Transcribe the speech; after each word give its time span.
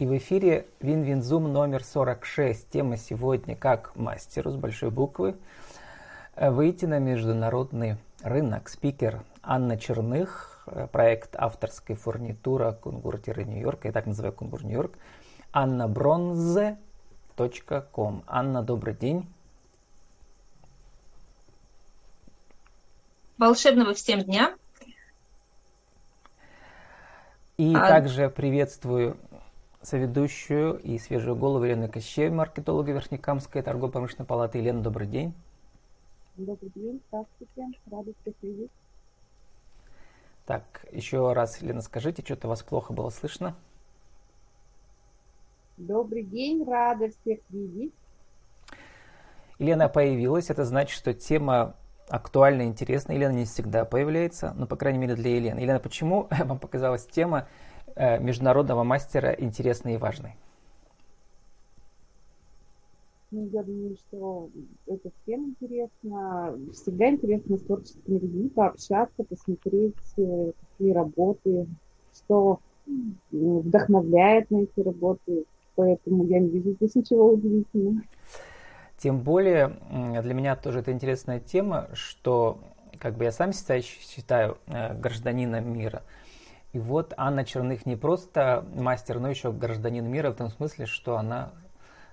И 0.00 0.06
в 0.06 0.16
эфире 0.16 0.66
Win-Win 0.80 1.26
Zoom 1.26 1.52
номер 1.52 1.84
46. 1.84 2.68
Тема 2.68 2.96
сегодня 2.96 3.54
«Как 3.54 3.94
мастеру» 3.94 4.50
с 4.50 4.56
большой 4.56 4.90
буквы 4.90 5.36
выйти 6.36 6.84
на 6.84 6.98
международный 6.98 7.98
рынок. 8.20 8.68
Спикер 8.68 9.22
Анна 9.40 9.78
Черных, 9.78 10.66
проект 10.90 11.36
авторской 11.36 11.94
фурнитура 11.94 12.72
Кунгур-Нью-Йорк, 12.72 13.84
я 13.84 13.92
так 13.92 14.06
называю 14.06 14.32
Кунгур 14.32 14.64
Нью-Йорк, 14.64 14.98
Анна 15.52 15.86
Бронзе, 15.86 16.76
.com. 17.36 18.24
Анна, 18.26 18.64
добрый 18.64 18.96
день. 18.96 19.28
Волшебного 23.38 23.94
всем 23.94 24.22
дня. 24.22 24.56
И 27.58 27.72
а... 27.76 27.86
также 27.86 28.28
приветствую 28.28 29.16
соведущую 29.84 30.78
и 30.78 30.98
свежую 30.98 31.36
голову 31.36 31.64
Елены 31.64 31.88
Кощеев, 31.88 32.32
маркетолога 32.32 32.92
Верхнекамской 32.92 33.62
торгово-промышленной 33.62 34.26
палаты. 34.26 34.58
Елена, 34.58 34.80
добрый 34.80 35.06
день. 35.06 35.34
Добрый 36.36 36.72
день, 36.74 37.00
здравствуйте, 37.08 37.78
рада 37.90 38.12
всех 38.22 38.34
видеть. 38.42 38.70
Так, 40.46 40.84
еще 40.90 41.32
раз, 41.32 41.60
Елена, 41.62 41.80
скажите, 41.80 42.22
что-то 42.22 42.48
вас 42.48 42.62
плохо 42.62 42.92
было 42.92 43.10
слышно? 43.10 43.54
Добрый 45.76 46.22
день, 46.22 46.64
рада 46.64 47.10
всех 47.10 47.38
видеть. 47.50 47.92
Елена 49.58 49.88
появилась, 49.88 50.50
это 50.50 50.64
значит, 50.64 50.96
что 50.96 51.14
тема 51.14 51.76
актуальна 52.08 52.62
и 52.62 52.66
интересна. 52.66 53.12
Елена 53.12 53.32
не 53.32 53.44
всегда 53.44 53.84
появляется, 53.84 54.52
но, 54.56 54.66
по 54.66 54.76
крайней 54.76 54.98
мере, 54.98 55.14
для 55.14 55.36
Елены. 55.36 55.60
Елена, 55.60 55.78
почему 55.78 56.28
вам 56.44 56.58
показалась 56.58 57.06
тема 57.06 57.46
международного 57.96 58.82
мастера 58.84 59.32
интересной 59.32 59.94
и 59.94 59.96
важной? 59.98 60.36
Ну, 63.34 63.48
я 63.52 63.64
думаю, 63.64 63.96
что 63.96 64.48
это 64.86 65.10
всем 65.22 65.46
интересно. 65.46 66.56
Всегда 66.72 67.10
интересно 67.10 67.56
с 67.56 67.62
творческими 67.62 68.18
людьми 68.18 68.48
пообщаться, 68.48 69.24
посмотреть, 69.24 69.96
э, 70.18 70.52
какие 70.60 70.92
работы, 70.92 71.66
что 72.14 72.60
вдохновляет 73.32 74.52
на 74.52 74.58
эти 74.58 74.78
работы. 74.78 75.46
Поэтому 75.74 76.24
я 76.26 76.38
не 76.38 76.48
вижу 76.48 76.74
здесь 76.74 76.94
ничего 76.94 77.32
удивительного. 77.32 78.02
Тем 78.98 79.20
более 79.20 79.76
для 80.22 80.32
меня 80.32 80.54
тоже 80.54 80.78
это 80.78 80.92
интересная 80.92 81.40
тема, 81.40 81.88
что 81.92 82.60
как 83.00 83.16
бы 83.16 83.24
я 83.24 83.32
сам 83.32 83.52
себя 83.52 83.82
считаю 83.82 84.58
э, 84.68 84.96
гражданином 84.96 85.72
мира– 85.72 86.04
и 86.74 86.78
вот 86.80 87.14
Анна 87.16 87.44
Черных 87.44 87.86
не 87.86 87.94
просто 87.94 88.66
мастер, 88.74 89.20
но 89.20 89.30
еще 89.30 89.52
гражданин 89.52 90.04
мира 90.04 90.32
в 90.32 90.34
том 90.34 90.50
смысле, 90.50 90.86
что 90.86 91.16
она 91.16 91.52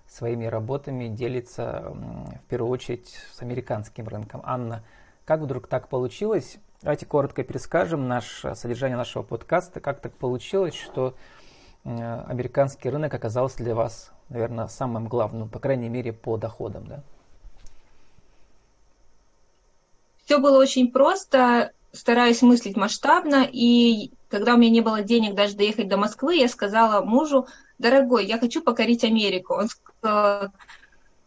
своими 0.08 0.46
работами 0.46 1.08
делится 1.08 1.92
в 1.92 2.48
первую 2.48 2.72
очередь 2.72 3.10
с 3.34 3.42
американским 3.42 4.08
рынком. 4.08 4.42
Анна, 4.46 4.84
как 5.26 5.40
вдруг 5.40 5.66
так 5.66 5.88
получилось? 5.88 6.60
Давайте 6.84 7.08
коротко 7.08 7.44
перескажем 7.44 8.08
наш, 8.08 8.46
содержание 8.54 8.98
нашего 8.98 9.24
подкаста. 9.24 9.80
Как 9.80 10.00
так 10.00 10.14
получилось, 10.14 10.76
что 10.76 11.16
американский 11.84 12.92
рынок 12.92 13.16
оказался 13.16 13.58
для 13.58 13.74
вас, 13.74 14.12
наверное, 14.30 14.68
самым 14.68 15.08
главным, 15.08 15.50
по 15.50 15.58
крайней 15.58 15.90
мере, 15.90 16.14
по 16.14 16.38
доходам, 16.38 16.86
да? 16.86 17.04
Все 20.26 20.38
было 20.38 20.60
очень 20.60 20.92
просто 20.92 21.72
стараюсь 21.94 22.42
мыслить 22.42 22.78
масштабно, 22.78 23.48
и 23.52 24.12
когда 24.30 24.56
у 24.56 24.58
меня 24.58 24.72
не 24.72 24.82
было 24.82 25.02
денег 25.02 25.36
даже 25.36 25.56
доехать 25.56 25.88
до 25.88 25.98
Москвы, 25.98 26.36
я 26.36 26.48
сказала 26.48 27.04
мужу, 27.04 27.48
дорогой, 27.78 28.26
я 28.26 28.38
хочу 28.38 28.62
покорить 28.62 29.04
Америку. 29.04 29.56
Он 29.56 29.68
сказал, 29.68 30.50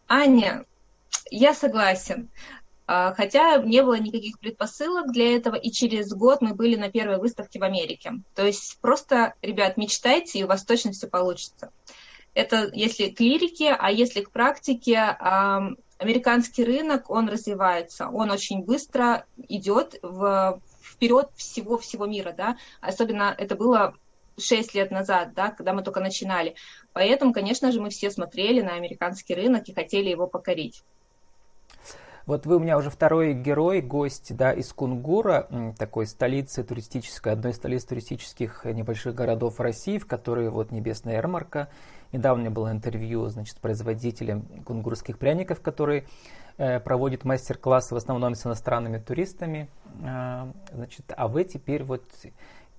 Аня, 0.07 0.65
я 1.29 1.53
согласен. 1.53 2.29
А, 2.87 3.13
хотя 3.15 3.57
не 3.57 3.81
было 3.81 3.97
никаких 3.97 4.39
предпосылок 4.39 5.11
для 5.11 5.35
этого, 5.35 5.55
и 5.55 5.71
через 5.71 6.13
год 6.13 6.41
мы 6.41 6.53
были 6.53 6.75
на 6.75 6.91
первой 6.91 7.17
выставке 7.17 7.59
в 7.59 7.63
Америке. 7.63 8.13
То 8.35 8.45
есть 8.45 8.77
просто, 8.79 9.33
ребят, 9.41 9.77
мечтайте, 9.77 10.39
и 10.39 10.43
у 10.43 10.47
вас 10.47 10.63
точно 10.63 10.91
все 10.91 11.07
получится. 11.07 11.71
Это 12.35 12.69
если 12.73 13.09
к 13.09 13.19
лирике, 13.19 13.75
а 13.77 13.89
если 13.91 14.21
к 14.21 14.29
практике, 14.29 15.17
американский 15.97 16.63
рынок, 16.63 17.09
он 17.09 17.29
развивается, 17.29 18.09
он 18.09 18.29
очень 18.29 18.63
быстро 18.63 19.25
идет 19.47 19.97
в, 20.03 20.61
вперед 20.83 21.29
всего-всего 21.35 22.05
мира, 22.05 22.33
да, 22.37 22.57
особенно 22.81 23.33
это 23.37 23.55
было 23.55 23.95
6 24.37 24.75
лет 24.75 24.91
назад, 24.91 25.33
да, 25.33 25.51
когда 25.51 25.73
мы 25.73 25.81
только 25.81 26.01
начинали. 26.01 26.55
Поэтому, 26.93 27.33
конечно 27.33 27.71
же, 27.71 27.81
мы 27.81 27.89
все 27.89 28.11
смотрели 28.11 28.61
на 28.61 28.73
американский 28.73 29.33
рынок 29.33 29.67
и 29.69 29.73
хотели 29.73 30.09
его 30.09 30.27
покорить. 30.27 30.83
Вот 32.25 32.47
вы 32.47 32.55
у 32.55 32.59
меня 32.59 32.77
уже 32.77 32.89
второй 32.89 33.33
герой, 33.33 33.81
гость 33.81 34.35
да, 34.35 34.51
из 34.51 34.73
Кунгура, 34.73 35.47
такой 35.77 36.07
столицы 36.07 36.63
туристической, 36.63 37.33
одной 37.33 37.51
из 37.51 37.57
столиц 37.57 37.85
туристических 37.85 38.65
небольших 38.65 39.13
городов 39.13 39.59
России, 39.59 39.99
в 39.99 40.07
которой 40.07 40.49
вот 40.49 40.71
небесная 40.71 41.13
ярмарка. 41.15 41.69
Недавно 42.15 42.43
у 42.43 42.45
меня 42.45 42.55
было 42.55 42.71
интервью 42.71 43.27
значит, 43.27 43.57
с 43.57 43.59
производителем 43.59 44.43
кунгурских 44.63 45.17
пряников, 45.17 45.59
который 45.59 46.07
э, 46.57 46.79
проводит 46.79 47.25
мастер-классы 47.25 47.93
в 47.93 47.97
основном 47.97 48.35
с 48.35 48.45
иностранными 48.45 48.99
туристами. 48.99 49.67
Э, 50.01 50.49
значит, 50.71 51.11
а 51.17 51.27
вы 51.27 51.43
теперь 51.43 51.83
вот 51.83 52.05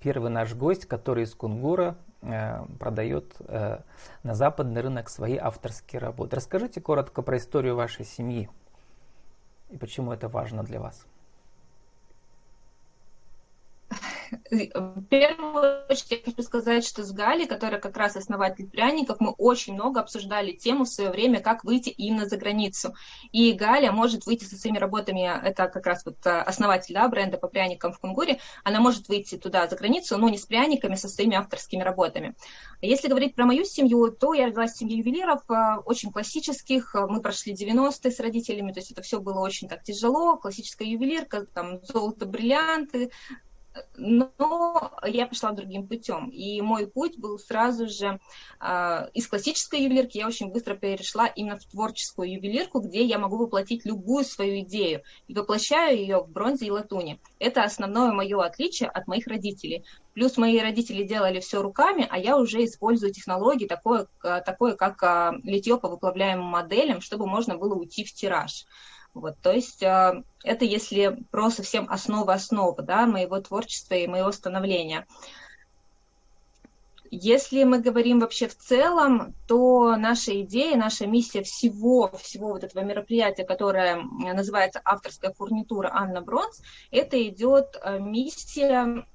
первый 0.01 0.31
наш 0.31 0.55
гость, 0.55 0.87
который 0.87 1.25
из 1.25 1.35
Кунгура 1.35 1.99
э, 2.23 2.65
продает 2.81 3.35
э, 3.41 3.81
на 4.23 4.35
западный 4.35 4.81
рынок 4.81 5.11
свои 5.11 5.37
авторские 5.37 6.01
работы. 6.01 6.37
Расскажите 6.37 6.81
коротко 6.81 7.21
про 7.21 7.37
историю 7.37 7.77
вашей 7.77 8.07
семьи 8.07 8.49
и 9.69 9.77
почему 9.77 10.13
это 10.13 10.29
важно 10.29 10.63
для 10.63 10.81
вас? 10.81 11.07
В 14.51 15.03
первую 15.05 15.87
очередь 15.89 16.11
я 16.11 16.19
хочу 16.25 16.43
сказать, 16.43 16.87
что 16.87 17.05
с 17.05 17.13
Галей, 17.13 17.47
которая 17.47 17.81
как 17.81 17.97
раз 17.97 18.17
основатель 18.17 18.69
пряников, 18.69 19.21
мы 19.21 19.31
очень 19.31 19.75
много 19.75 20.01
обсуждали 20.01 20.53
тему 20.53 20.85
в 20.85 20.89
свое 20.89 21.11
время, 21.11 21.41
как 21.41 21.65
выйти 21.65 21.91
именно 21.91 22.27
за 22.27 22.37
границу. 22.37 22.95
И 23.33 23.53
Галя 23.53 23.93
может 23.93 24.27
выйти 24.27 24.45
со 24.45 24.57
своими 24.57 24.79
работами, 24.79 25.31
это 25.47 25.69
как 25.69 25.87
раз 25.87 26.05
вот 26.05 26.17
э, 26.27 26.31
основатель 26.31 26.95
да, 26.95 27.09
бренда 27.09 27.39
по 27.39 27.49
пряникам 27.49 27.93
в 27.93 27.99
Кунгуре, 27.99 28.39
она 28.65 28.81
может 28.81 29.09
выйти 29.09 29.37
туда 29.37 29.67
за 29.69 29.77
границу, 29.77 30.19
но 30.19 30.29
не 30.29 30.39
с 30.39 30.47
пряниками, 30.47 30.95
со 30.95 31.09
своими 31.09 31.37
авторскими 31.37 31.83
работами. 31.83 32.35
Если 32.81 33.09
говорить 33.09 33.35
про 33.35 33.47
мою 33.47 33.65
семью, 33.65 34.11
то 34.11 34.35
я 34.35 34.47
родилась 34.47 34.73
в 34.73 34.79
семье 34.79 34.99
ювелиров, 34.99 35.43
э, 35.51 35.77
очень 35.85 36.13
классических, 36.13 36.95
мы 36.95 37.21
прошли 37.21 37.55
90-е 37.55 38.11
с 38.11 38.21
родителями, 38.21 38.73
то 38.73 38.81
есть 38.81 38.93
это 38.93 39.03
все 39.03 39.21
было 39.21 39.41
очень 39.41 39.69
так 39.69 39.83
тяжело, 39.83 40.37
классическая 40.37 40.89
ювелирка, 40.89 41.47
там 41.47 41.81
золото, 41.85 42.27
бриллианты, 42.27 43.11
но 43.97 44.33
я 45.05 45.27
пошла 45.27 45.53
другим 45.53 45.87
путем. 45.87 46.29
И 46.29 46.61
мой 46.61 46.87
путь 46.87 47.19
был 47.19 47.39
сразу 47.39 47.89
же 47.89 48.21
э, 48.61 49.11
из 49.15 49.27
классической 49.29 49.83
ювелирки, 49.83 50.19
я 50.19 50.27
очень 50.27 50.51
быстро 50.51 50.75
перешла 50.75 51.27
именно 51.27 51.57
в 51.57 51.65
творческую 51.65 52.33
ювелирку, 52.33 52.81
где 52.81 53.05
я 53.05 53.19
могу 53.19 53.39
воплотить 53.39 53.85
любую 53.85 54.25
свою 54.25 54.61
идею 54.61 55.03
и 55.29 55.35
воплощаю 55.35 55.99
ее 55.99 56.21
в 56.21 56.31
бронзе 56.31 56.67
и 56.67 56.71
латуни. 56.71 57.21
Это 57.39 57.65
основное 57.65 58.13
мое 58.13 58.43
отличие 58.43 58.89
от 58.89 59.07
моих 59.07 59.27
родителей. 59.27 59.85
Плюс 60.15 60.39
мои 60.39 60.59
родители 60.59 61.03
делали 61.03 61.41
все 61.41 61.61
руками, 61.61 62.07
а 62.11 62.19
я 62.19 62.39
уже 62.39 62.65
использую 62.65 63.13
технологии, 63.13 63.67
такое, 63.67 64.07
такое 64.23 64.75
как 64.75 65.03
а, 65.03 65.35
литье 65.43 65.79
по 65.79 65.89
выплавляемым 65.91 66.47
моделям, 66.47 67.03
чтобы 67.03 67.27
можно 67.27 67.59
было 67.59 67.75
уйти 67.75 68.03
в 68.03 68.15
тираж. 68.15 68.65
Вот, 69.17 69.39
то 69.41 69.51
есть 69.51 69.83
э, 69.83 70.23
это 70.45 70.67
если 70.67 71.19
про 71.31 71.49
совсем 71.51 71.89
основа 71.89 72.35
основы 72.35 72.83
да, 72.83 73.07
моего 73.07 73.41
творчества 73.41 73.95
и 73.95 74.07
моего 74.07 74.31
становления. 74.31 75.07
Если 77.11 77.65
мы 77.65 77.81
говорим 77.81 78.21
вообще 78.21 78.47
в 78.47 78.55
целом, 78.55 79.35
то 79.49 79.97
наша 79.97 80.39
идея, 80.43 80.77
наша 80.77 81.07
миссия 81.07 81.43
всего, 81.43 82.11
всего 82.19 82.49
вот 82.51 82.65
этого 82.65 82.85
мероприятия, 82.85 83.45
которое 83.45 84.03
называется 84.03 84.83
авторская 84.85 85.33
фурнитура 85.33 85.91
Анна 85.95 86.21
Бронс, 86.21 86.61
это 86.91 87.17
идет 87.27 87.75
э, 87.83 87.99
миссия 87.99 89.07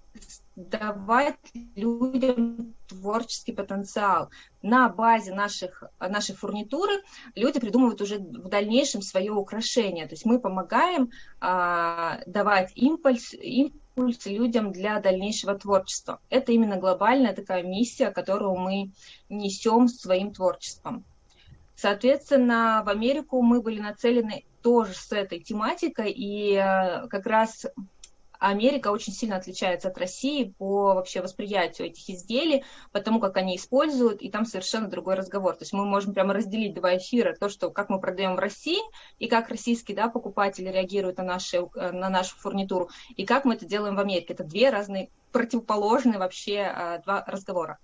давать 0.56 1.38
людям 1.76 2.76
творческий 2.88 3.54
потенциал. 3.54 4.30
На 4.62 4.90
базе 4.90 5.34
наших, 5.34 5.84
нашей 6.00 6.36
фурнитуры 6.36 7.02
люди 7.36 7.60
придумывают 7.60 8.02
уже 8.02 8.20
в 8.20 8.50
дальнейшем 8.50 9.02
свое 9.02 9.32
украшение. 9.32 10.08
То 10.08 10.14
есть 10.14 10.26
мы 10.26 10.40
помогаем 10.40 11.12
а, 11.40 12.20
давать 12.26 12.72
импульс, 12.76 13.34
импульс 13.34 14.26
людям 14.26 14.72
для 14.72 15.00
дальнейшего 15.00 15.58
творчества. 15.58 16.20
Это 16.30 16.52
именно 16.52 16.78
глобальная 16.78 17.34
такая 17.34 17.64
миссия, 17.64 18.12
которую 18.12 18.56
мы 18.56 18.92
несем 19.30 19.88
своим 19.88 20.34
творчеством. 20.34 21.06
Соответственно, 21.76 22.84
в 22.86 22.90
Америку 22.90 23.42
мы 23.42 23.62
были 23.62 23.80
нацелены 23.80 24.44
тоже 24.62 24.94
с 24.94 25.12
этой 25.12 25.40
тематикой, 25.40 26.12
и 26.12 26.54
э, 26.54 27.08
как 27.08 27.26
раз 27.26 27.66
Америка 28.42 28.88
очень 28.90 29.14
сильно 29.14 29.36
отличается 29.36 29.90
от 29.90 29.98
России 30.00 30.56
по 30.58 30.96
вообще 30.96 31.22
восприятию 31.22 31.90
этих 31.90 32.10
изделий, 32.10 32.64
потому 32.92 33.20
как 33.20 33.38
они 33.38 33.56
используют, 33.56 34.24
и 34.24 34.32
там 34.32 34.46
совершенно 34.46 34.88
другой 34.88 35.14
разговор. 35.14 35.56
То 35.56 35.62
есть 35.62 35.74
мы 35.74 35.86
можем 35.86 36.16
прямо 36.16 36.34
разделить 36.34 36.74
два 36.74 36.98
эфира, 36.98 37.36
то, 37.40 37.50
что 37.50 37.70
как 37.70 37.90
мы 37.90 38.00
продаем 38.00 38.36
в 38.36 38.40
России, 38.40 38.80
и 39.20 39.28
как 39.28 39.50
российские 39.50 39.96
да, 39.96 40.10
покупатели 40.10 40.70
реагируют 40.70 41.20
на, 41.20 41.24
наши, 41.24 41.68
на 41.76 42.10
нашу 42.10 42.36
фурнитуру, 42.38 42.90
и 43.16 43.28
как 43.28 43.46
мы 43.46 43.54
это 43.54 43.66
делаем 43.66 43.96
в 43.96 44.00
Америке. 44.00 44.34
Это 44.34 44.44
две 44.44 44.72
разные 44.72 45.12
противоположные 45.32 46.18
вообще 46.18 46.62
а, 46.62 46.98
два 46.98 47.24
разговора. 47.28 47.78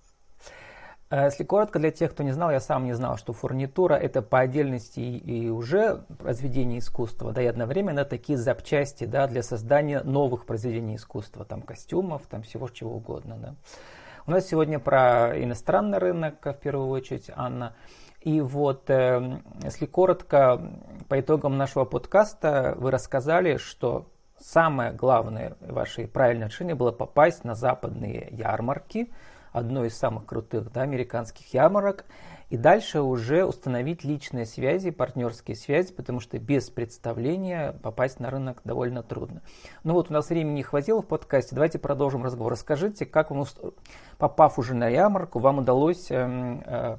А 1.09 1.25
если 1.25 1.45
коротко, 1.45 1.79
для 1.79 1.91
тех, 1.91 2.11
кто 2.11 2.23
не 2.23 2.33
знал, 2.33 2.51
я 2.51 2.59
сам 2.59 2.83
не 2.83 2.93
знал, 2.93 3.17
что 3.17 3.31
фурнитура 3.31 3.93
это 3.93 4.21
по 4.21 4.39
отдельности 4.39 4.99
и 4.99 5.49
уже 5.49 6.03
произведение 6.19 6.79
искусства, 6.79 7.31
да, 7.31 7.41
и 7.41 7.45
одновременно 7.45 8.03
такие 8.03 8.37
запчасти, 8.37 9.05
да, 9.05 9.27
для 9.27 9.41
создания 9.41 10.01
новых 10.03 10.45
произведений 10.45 10.95
искусства, 10.95 11.45
там 11.45 11.61
костюмов, 11.61 12.23
там 12.29 12.41
всего 12.41 12.67
чего 12.67 12.95
угодно, 12.95 13.37
да. 13.37 13.55
У 14.25 14.31
нас 14.31 14.45
сегодня 14.45 14.79
про 14.79 15.41
иностранный 15.41 15.99
рынок, 15.99 16.45
в 16.45 16.55
первую 16.55 16.89
очередь, 16.89 17.31
Анна. 17.33 17.73
И 18.19 18.41
вот, 18.41 18.89
э, 18.89 19.39
если 19.63 19.85
коротко, 19.85 20.61
по 21.07 21.17
итогам 21.17 21.55
нашего 21.55 21.85
подкаста 21.85 22.75
вы 22.77 22.91
рассказали, 22.91 23.55
что 23.55 24.09
самое 24.37 24.91
главное 24.91 25.55
ваше 25.61 26.07
правильное 26.07 26.49
решение 26.49 26.75
было 26.75 26.91
попасть 26.91 27.45
на 27.45 27.55
западные 27.55 28.27
ярмарки, 28.31 29.13
одной 29.51 29.87
из 29.87 29.97
самых 29.97 30.25
крутых 30.25 30.71
да, 30.71 30.81
американских 30.81 31.53
ярмарок, 31.53 32.05
и 32.49 32.55
дальше 32.55 33.01
уже 33.01 33.45
установить 33.45 34.05
личные 34.05 34.45
связи, 34.45 34.91
партнерские 34.91 35.57
связи, 35.57 35.91
потому 35.93 36.21
что 36.21 36.39
без 36.39 36.69
представления 36.69 37.73
попасть 37.83 38.19
на 38.19 38.29
рынок 38.29 38.61
довольно 38.63 39.03
трудно. 39.03 39.41
Ну 39.83 39.93
вот 39.93 40.09
у 40.09 40.13
нас 40.13 40.29
времени 40.29 40.55
не 40.55 40.63
хватило 40.63 41.01
в 41.01 41.07
подкасте, 41.07 41.55
давайте 41.55 41.77
продолжим 41.77 42.23
разговор. 42.23 42.53
Расскажите, 42.53 43.05
как 43.05 43.31
вам, 43.31 43.45
попав 44.17 44.59
уже 44.59 44.75
на 44.75 44.87
ярмарку, 44.87 45.39
вам 45.39 45.59
удалось 45.59 46.09
эм, 46.09 46.63
э, 46.65 46.97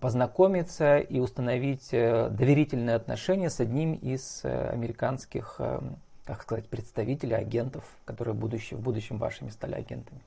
познакомиться 0.00 0.98
и 0.98 1.18
установить 1.18 1.88
э, 1.92 2.28
доверительные 2.30 2.94
отношения 2.94 3.50
с 3.50 3.58
одним 3.58 3.94
из 3.94 4.44
э, 4.44 4.70
американских, 4.70 5.56
эм, 5.58 5.96
как 6.24 6.42
сказать, 6.42 6.68
представителей, 6.68 7.34
агентов, 7.34 7.82
которые 8.04 8.34
в 8.34 8.38
будущем, 8.38 8.76
в 8.76 8.80
будущем 8.80 9.18
вашими 9.18 9.50
стали 9.50 9.74
агентами 9.74 10.20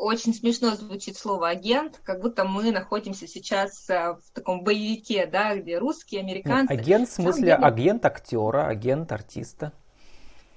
очень 0.00 0.34
смешно 0.34 0.74
звучит 0.74 1.16
слово 1.16 1.50
агент, 1.50 2.00
как 2.04 2.20
будто 2.20 2.44
мы 2.44 2.70
находимся 2.72 3.28
сейчас 3.28 3.88
э, 3.90 4.14
в 4.14 4.30
таком 4.32 4.64
боевике, 4.64 5.26
да, 5.26 5.54
где 5.56 5.78
русские, 5.78 6.22
американцы. 6.22 6.72
Нет, 6.72 6.82
агент 6.82 7.08
в 7.08 7.12
смысле 7.12 7.42
деле... 7.42 7.54
агент 7.54 8.04
актера, 8.06 8.66
агент 8.66 9.12
артиста. 9.12 9.72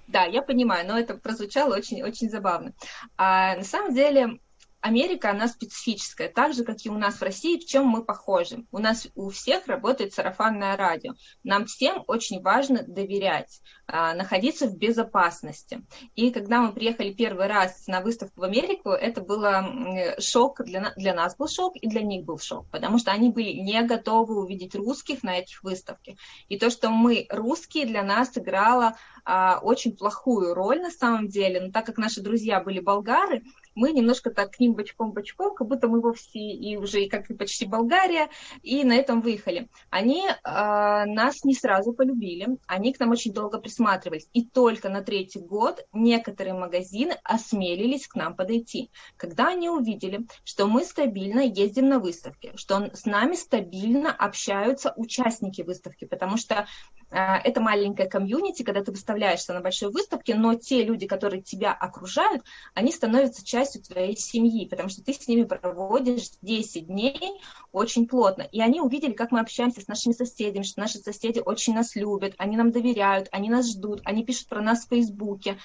Да, 0.07 0.23
я 0.23 0.41
понимаю, 0.41 0.87
но 0.87 0.97
это 0.97 1.15
прозвучало 1.15 1.75
очень, 1.75 2.03
очень 2.03 2.29
забавно. 2.29 2.73
А 3.17 3.55
на 3.55 3.63
самом 3.63 3.93
деле 3.93 4.39
Америка, 4.83 5.31
она 5.31 5.47
специфическая, 5.47 6.27
так 6.27 6.53
же, 6.53 6.65
как 6.65 6.75
и 6.85 6.89
у 6.89 6.97
нас 6.97 7.15
в 7.15 7.21
России, 7.21 7.57
в 7.57 7.65
чем 7.65 7.85
мы 7.85 8.03
похожи. 8.03 8.65
У 8.69 8.79
нас 8.79 9.07
у 9.15 9.29
всех 9.29 9.67
работает 9.67 10.13
сарафанное 10.13 10.75
радио. 10.75 11.13
Нам 11.41 11.67
всем 11.67 12.03
очень 12.07 12.41
важно 12.41 12.83
доверять, 12.85 13.61
а, 13.87 14.13
находиться 14.13 14.67
в 14.67 14.77
безопасности. 14.77 15.85
И 16.15 16.31
когда 16.31 16.61
мы 16.61 16.73
приехали 16.73 17.13
первый 17.13 17.47
раз 17.47 17.87
на 17.87 18.01
выставку 18.01 18.41
в 18.41 18.43
Америку, 18.43 18.89
это 18.89 19.21
было 19.21 20.15
шок, 20.19 20.61
для, 20.65 20.91
для 20.97 21.13
нас 21.13 21.37
был 21.37 21.47
шок, 21.47 21.77
и 21.77 21.87
для 21.87 22.01
них 22.01 22.25
был 22.25 22.37
шок, 22.37 22.69
потому 22.69 22.97
что 22.97 23.11
они 23.11 23.29
были 23.29 23.53
не 23.53 23.81
готовы 23.83 24.37
увидеть 24.37 24.75
русских 24.75 25.23
на 25.23 25.37
этих 25.37 25.63
выставках. 25.63 26.15
И 26.49 26.59
то, 26.59 26.69
что 26.69 26.89
мы 26.89 27.25
русские, 27.29 27.85
для 27.85 28.03
нас 28.03 28.37
играло 28.37 28.97
а, 29.23 29.59
очень 29.61 29.95
плохую 29.95 30.53
роль 30.53 30.81
на 30.81 30.91
самом 30.91 31.29
деле, 31.29 31.61
но 31.61 31.71
так 31.71 31.85
как 31.85 31.97
наши 31.97 32.19
друзья 32.19 32.59
были 32.59 32.81
болгары, 32.81 33.43
мы 33.75 33.91
немножко 33.91 34.29
так 34.31 34.51
к 34.51 34.59
ним 34.59 34.73
бочком-бочком, 34.73 35.55
как 35.55 35.67
будто 35.67 35.87
мы 35.87 36.01
вовсе 36.01 36.39
и 36.39 36.77
уже 36.77 37.07
как 37.07 37.29
и 37.29 37.33
почти 37.33 37.65
Болгария, 37.65 38.29
и 38.61 38.83
на 38.83 38.95
этом 38.95 39.21
выехали. 39.21 39.69
Они 39.89 40.27
э, 40.27 40.35
нас 40.43 41.43
не 41.43 41.53
сразу 41.53 41.93
полюбили, 41.93 42.57
они 42.67 42.93
к 42.93 42.99
нам 42.99 43.11
очень 43.11 43.33
долго 43.33 43.59
присматривались, 43.59 44.27
и 44.33 44.45
только 44.45 44.89
на 44.89 45.01
третий 45.01 45.39
год 45.39 45.85
некоторые 45.93 46.53
магазины 46.53 47.17
осмелились 47.23 48.07
к 48.07 48.15
нам 48.15 48.35
подойти. 48.35 48.89
Когда 49.17 49.49
они 49.49 49.69
увидели, 49.69 50.25
что 50.43 50.67
мы 50.67 50.83
стабильно 50.83 51.41
ездим 51.41 51.89
на 51.89 51.99
выставки, 51.99 52.51
что 52.55 52.91
с 52.93 53.05
нами 53.05 53.35
стабильно 53.35 54.11
общаются 54.11 54.93
участники 54.95 55.61
выставки, 55.61 56.05
потому 56.05 56.37
что 56.37 56.67
это 57.13 57.61
маленькая 57.61 58.07
комьюнити, 58.07 58.63
когда 58.63 58.83
ты 58.83 58.91
выставляешься 58.91 59.53
на 59.53 59.61
большой 59.61 59.91
выставке, 59.91 60.35
но 60.35 60.55
те 60.55 60.83
люди, 60.83 61.07
которые 61.07 61.41
тебя 61.41 61.73
окружают, 61.73 62.43
они 62.73 62.91
становятся 62.91 63.45
частью 63.45 63.63
частью 63.63 63.81
твоей 63.83 64.15
семьи, 64.17 64.67
потому 64.67 64.89
что 64.89 65.03
ты 65.03 65.13
с 65.13 65.27
ними 65.27 65.43
проводишь 65.43 66.31
10 66.41 66.87
дней 66.87 67.41
очень 67.71 68.07
плотно. 68.07 68.43
И 68.43 68.61
они 68.61 68.81
увидели, 68.81 69.13
как 69.13 69.31
мы 69.31 69.39
общаемся 69.39 69.81
с 69.81 69.87
нашими 69.87 70.13
соседями, 70.13 70.63
что 70.63 70.81
наши 70.81 70.99
соседи 70.99 71.41
очень 71.43 71.73
нас 71.73 71.95
любят, 71.95 72.33
они 72.37 72.57
нам 72.57 72.71
доверяют, 72.71 73.27
они 73.31 73.49
нас 73.49 73.71
ждут, 73.71 74.01
они 74.05 74.25
пишут 74.25 74.47
про 74.47 74.61
нас 74.61 74.85
в 74.85 74.89
Фейсбуке. 74.89 75.57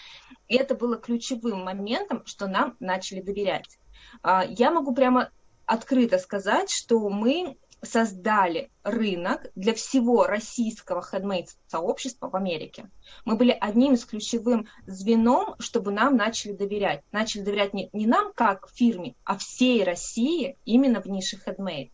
И 0.49 0.57
это 0.57 0.75
было 0.75 0.97
ключевым 0.97 1.65
моментом, 1.65 2.25
что 2.25 2.47
нам 2.47 2.77
начали 2.81 3.21
доверять. 3.21 3.79
А, 4.23 4.45
я 4.49 4.71
могу 4.71 4.95
прямо 4.95 5.31
открыто 5.67 6.19
сказать, 6.19 6.71
что 6.71 7.09
мы 7.09 7.57
создали 7.83 8.71
рынок 8.83 9.47
для 9.55 9.75
всего 9.75 10.27
российского 10.27 11.03
хендмейд-сообщества 11.03 12.29
в 12.29 12.37
Америке. 12.37 12.91
Мы 13.25 13.37
были 13.37 13.57
одним 13.59 13.95
из 13.95 14.05
ключевым 14.05 14.67
звеном, 14.87 15.55
чтобы 15.59 15.93
нам 15.93 16.17
начали 16.17 16.53
доверять. 16.53 17.03
Начали 17.13 17.43
доверять 17.43 17.75
не, 17.75 17.89
не 17.93 18.07
нам 18.07 18.33
как 18.35 18.69
фирме, 18.73 19.15
а 19.25 19.37
всей 19.39 19.85
России 19.85 20.57
именно 20.65 21.01
в 21.01 21.07
нише 21.07 21.39
хендмейд. 21.39 21.91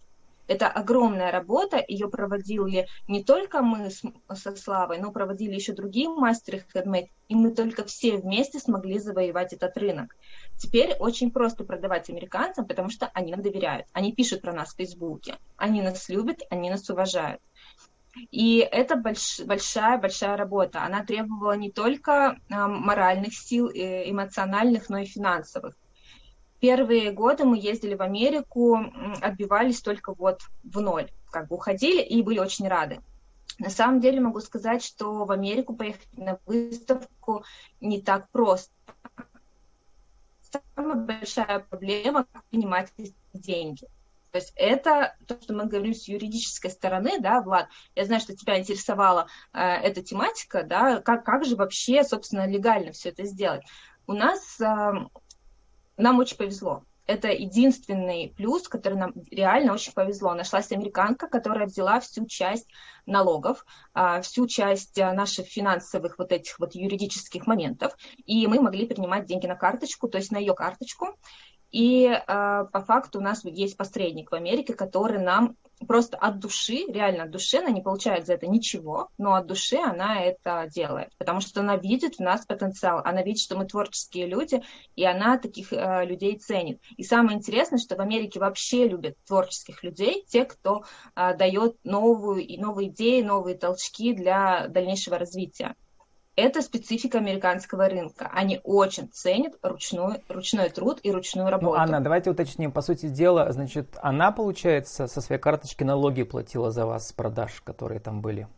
Это 0.47 0.69
огромная 0.69 1.33
работа, 1.33 1.83
ее 1.87 2.09
проводили 2.09 2.87
не 3.09 3.25
только 3.25 3.63
мы 3.63 3.91
с, 3.91 4.03
со 4.35 4.57
Славой, 4.57 4.99
но 4.99 5.11
проводили 5.11 5.55
еще 5.55 5.73
другие 5.73 6.11
мастеры 6.11 6.65
хендмейд, 6.73 7.09
и 7.29 7.35
мы 7.35 7.51
только 7.53 7.85
все 7.85 8.19
вместе 8.19 8.59
смогли 8.59 8.99
завоевать 8.99 9.55
этот 9.55 9.77
рынок. 9.79 10.15
Теперь 10.56 10.95
очень 10.99 11.31
просто 11.31 11.65
продавать 11.65 12.09
американцам, 12.11 12.67
потому 12.67 12.89
что 12.89 13.11
они 13.15 13.33
нам 13.33 13.43
доверяют. 13.43 13.87
Они 13.93 14.12
пишут 14.12 14.41
про 14.41 14.53
нас 14.53 14.73
в 14.73 14.77
Фейсбуке, 14.77 15.37
они 15.56 15.83
нас 15.83 16.09
любят, 16.09 16.43
они 16.51 16.71
нас 16.71 16.89
уважают. 16.89 17.41
И 18.31 18.59
это 18.59 18.97
большая-большая 18.97 20.37
работа. 20.37 20.85
Она 20.85 21.05
требовала 21.05 21.56
не 21.56 21.73
только 21.73 22.39
моральных 22.49 23.35
сил, 23.35 23.69
э, 23.69 24.09
эмоциональных, 24.09 24.89
но 24.89 24.99
и 24.99 25.05
финансовых. 25.05 25.75
Первые 26.61 27.11
годы 27.11 27.45
мы 27.45 27.59
ездили 27.59 27.95
в 27.95 28.03
Америку, 28.03 28.79
отбивались 29.21 29.83
только 29.83 30.15
вот 30.15 30.41
в 30.62 30.81
ноль, 30.81 31.11
как 31.31 31.49
бы 31.49 31.57
уходили 31.57 32.00
и 32.00 32.23
были 32.23 32.38
очень 32.38 32.69
рады. 32.69 33.00
На 33.59 33.69
самом 33.69 34.00
деле 34.00 34.21
могу 34.21 34.40
сказать, 34.40 34.83
что 34.83 35.25
в 35.25 35.31
Америку 35.31 35.76
поехать 35.76 36.09
на 36.17 36.38
выставку 36.47 37.45
не 37.81 38.00
так 38.00 38.31
просто. 38.31 38.73
Самая 40.76 40.96
большая 40.96 41.61
проблема– 41.61 42.26
как 42.32 42.44
принимать 42.44 42.92
деньги. 43.32 43.87
То 44.34 44.38
есть 44.38 44.52
это 44.56 45.14
то, 45.28 45.40
что 45.40 45.54
мы 45.54 45.66
говорим 45.66 45.94
с 45.94 46.08
юридической 46.08 46.70
стороны, 46.70 47.20
да, 47.20 47.40
Влад, 47.40 47.68
я 47.94 48.04
знаю, 48.04 48.20
что 48.20 48.34
тебя 48.34 48.58
интересовала 48.58 49.28
э, 49.52 49.61
эта 49.61 50.02
тематика, 50.02 50.64
да, 50.64 51.00
как, 51.00 51.25
как 51.25 51.44
же 51.44 51.54
вообще, 51.54 52.02
собственно, 52.02 52.44
легально 52.44 52.90
все 52.90 53.11
это 53.11 53.25
сделать. 53.25 53.62
У 54.08 54.12
нас 54.12 54.61
э, 54.61 54.92
нам 55.96 56.18
очень 56.18 56.37
повезло. 56.37 56.82
Это 57.06 57.28
единственный 57.28 58.32
плюс, 58.34 58.66
который 58.68 58.99
нам 58.99 59.12
реально 59.30 59.75
очень 59.75 59.92
повезло. 59.92 60.34
Нашлась 60.34 60.73
американка, 60.73 61.28
которая 61.28 61.66
взяла 61.66 62.00
всю 62.00 62.26
часть 62.26 62.68
налогов, 63.04 63.66
а, 63.92 64.23
всю 64.23 64.46
часть 64.46 64.99
а, 64.99 65.12
наших 65.12 65.46
финансовых 65.46 66.18
вот 66.18 66.32
этих 66.32 66.58
вот 66.58 66.75
юридических 66.75 67.46
моментов, 67.46 67.94
и 68.25 68.46
мы 68.46 68.61
могли 68.61 68.87
принимать 68.87 69.26
деньги 69.26 69.46
на 69.46 69.54
карточку, 69.54 70.08
то 70.08 70.16
есть 70.16 70.30
на 70.30 70.38
ее 70.38 70.54
карточку, 70.54 71.18
и 71.75 72.07
э, 72.07 72.21
по 72.73 72.85
факту 72.87 73.19
у 73.19 73.21
нас 73.21 73.45
есть 73.45 73.76
посредник 73.76 74.31
в 74.31 74.35
Америке, 74.37 74.75
который 74.75 75.19
нам 75.19 75.57
просто 75.88 76.16
от 76.16 76.38
души, 76.38 76.85
реально 76.87 77.25
от 77.25 77.33
души, 77.33 77.59
она 77.59 77.71
не 77.71 77.83
получает 77.83 78.26
за 78.26 78.35
это 78.35 78.47
ничего, 78.47 79.09
но 79.19 79.35
от 79.35 79.47
души 79.47 79.78
она 79.78 80.23
это 80.23 80.69
делает, 80.73 81.11
потому 81.19 81.40
что 81.40 81.61
она 81.61 81.76
видит 81.76 82.14
в 82.14 82.21
нас 82.21 82.47
потенциал, 82.47 83.00
она 83.04 83.23
видит, 83.23 83.40
что 83.40 83.57
мы 83.57 83.66
творческие 83.66 84.28
люди, 84.28 84.62
и 84.95 85.04
она 85.04 85.37
таких 85.37 85.73
э, 85.73 86.04
людей 86.07 86.38
ценит. 86.38 86.81
И 86.97 87.02
самое 87.02 87.38
интересное, 87.38 87.81
что 87.81 87.97
в 87.97 88.00
Америке 88.00 88.38
вообще 88.38 88.87
любят 88.87 89.16
творческих 89.26 89.83
людей, 89.83 90.25
те, 90.28 90.45
кто 90.45 90.85
э, 91.16 91.37
дает 91.37 91.76
новую, 91.83 92.47
новые 92.61 92.88
идеи, 92.90 93.21
новые 93.21 93.59
толчки 93.59 94.14
для 94.14 94.69
дальнейшего 94.69 95.19
развития. 95.19 95.75
Это 96.37 96.62
специфика 96.62 97.19
американского 97.19 97.88
рынка. 97.88 98.29
Они 98.33 98.61
очень 98.64 99.09
ценят 99.09 99.55
ручной, 99.62 100.23
ручной 100.29 100.69
труд 100.69 100.99
и 101.03 101.12
ручную 101.12 101.47
ну, 101.47 101.50
работу. 101.50 101.76
Ну, 101.76 101.81
Анна, 101.81 102.00
давайте 102.00 102.31
уточним. 102.31 102.73
По 102.73 102.81
сути 102.81 103.09
дела, 103.09 103.53
значит, 103.53 103.97
она, 104.03 104.33
получается, 104.33 105.07
со 105.07 105.21
своей 105.21 105.41
карточки 105.41 105.85
налоги 105.85 106.25
платила 106.25 106.73
за 106.73 106.87
вас 106.87 107.09
с 107.09 107.12
продаж, 107.12 107.61
которые 107.61 108.00
там 108.00 108.21
были? 108.21 108.49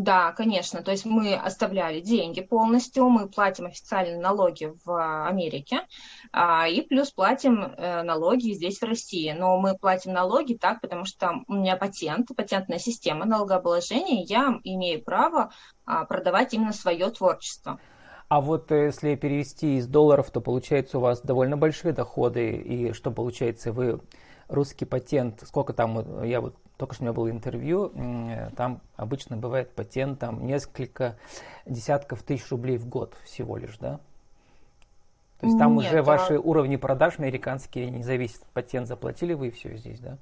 Да, 0.00 0.32
конечно. 0.32 0.82
То 0.82 0.92
есть 0.92 1.04
мы 1.04 1.34
оставляли 1.34 2.00
деньги 2.00 2.40
полностью, 2.40 3.10
мы 3.10 3.28
платим 3.28 3.66
официальные 3.66 4.18
налоги 4.18 4.72
в 4.82 5.26
Америке, 5.28 5.82
а, 6.32 6.66
и 6.66 6.80
плюс 6.80 7.10
платим 7.10 7.60
э, 7.60 8.02
налоги 8.02 8.54
здесь, 8.54 8.80
в 8.80 8.84
России. 8.84 9.30
Но 9.38 9.58
мы 9.58 9.76
платим 9.76 10.14
налоги 10.14 10.54
так, 10.54 10.80
потому 10.80 11.04
что 11.04 11.42
у 11.48 11.52
меня 11.52 11.76
патент, 11.76 12.30
патентная 12.34 12.78
система 12.78 13.26
налогообложения, 13.26 14.24
я 14.24 14.58
имею 14.64 15.04
право 15.04 15.50
а, 15.84 16.06
продавать 16.06 16.54
именно 16.54 16.72
свое 16.72 17.10
творчество. 17.10 17.78
А 18.28 18.40
вот 18.40 18.72
э, 18.72 18.86
если 18.86 19.16
перевести 19.16 19.76
из 19.76 19.86
долларов, 19.86 20.30
то 20.30 20.40
получается 20.40 20.96
у 20.96 21.02
вас 21.02 21.20
довольно 21.20 21.58
большие 21.58 21.92
доходы. 21.92 22.52
И 22.52 22.94
что 22.94 23.10
получается, 23.10 23.70
вы 23.70 24.00
русский 24.48 24.86
патент, 24.86 25.42
сколько 25.46 25.74
там, 25.74 26.24
я 26.24 26.40
вот 26.40 26.56
только 26.80 26.94
что 26.94 27.02
у 27.02 27.06
меня 27.06 27.12
было 27.12 27.30
интервью, 27.30 27.92
там 28.56 28.80
обычно 28.96 29.36
бывает 29.36 29.70
патент 29.74 30.18
там 30.18 30.46
несколько 30.46 31.18
десятков 31.66 32.22
тысяч 32.22 32.48
рублей 32.50 32.78
в 32.78 32.88
год 32.88 33.12
всего 33.22 33.58
лишь, 33.58 33.76
да? 33.76 34.00
То 35.40 35.46
есть 35.46 35.58
там 35.58 35.76
Нет, 35.76 35.86
уже 35.86 35.98
а... 35.98 36.02
ваши 36.02 36.38
уровни 36.38 36.76
продаж 36.76 37.18
американские 37.18 37.90
не 37.90 38.02
зависят. 38.02 38.46
Патент 38.54 38.88
заплатили 38.88 39.34
вы 39.34 39.48
и 39.48 39.50
все 39.50 39.76
здесь, 39.76 40.00
да? 40.00 40.16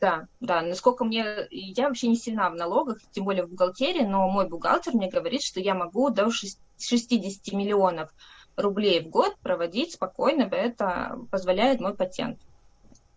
Да, 0.00 0.28
да. 0.40 0.62
Насколько 0.62 1.04
мне... 1.04 1.46
Я 1.50 1.88
вообще 1.88 2.08
не 2.08 2.16
сильна 2.16 2.48
в 2.48 2.54
налогах, 2.54 2.98
тем 3.10 3.24
более 3.24 3.44
в 3.44 3.50
бухгалтерии, 3.50 4.04
но 4.04 4.28
мой 4.30 4.48
бухгалтер 4.48 4.94
мне 4.94 5.10
говорит, 5.10 5.42
что 5.42 5.60
я 5.60 5.74
могу 5.74 6.08
до 6.08 6.30
60 6.30 7.52
миллионов 7.52 8.14
рублей 8.56 9.04
в 9.04 9.10
год 9.10 9.36
проводить 9.42 9.92
спокойно, 9.92 10.44
это 10.44 11.18
позволяет 11.30 11.80
мой 11.80 11.94
патент. 11.94 12.38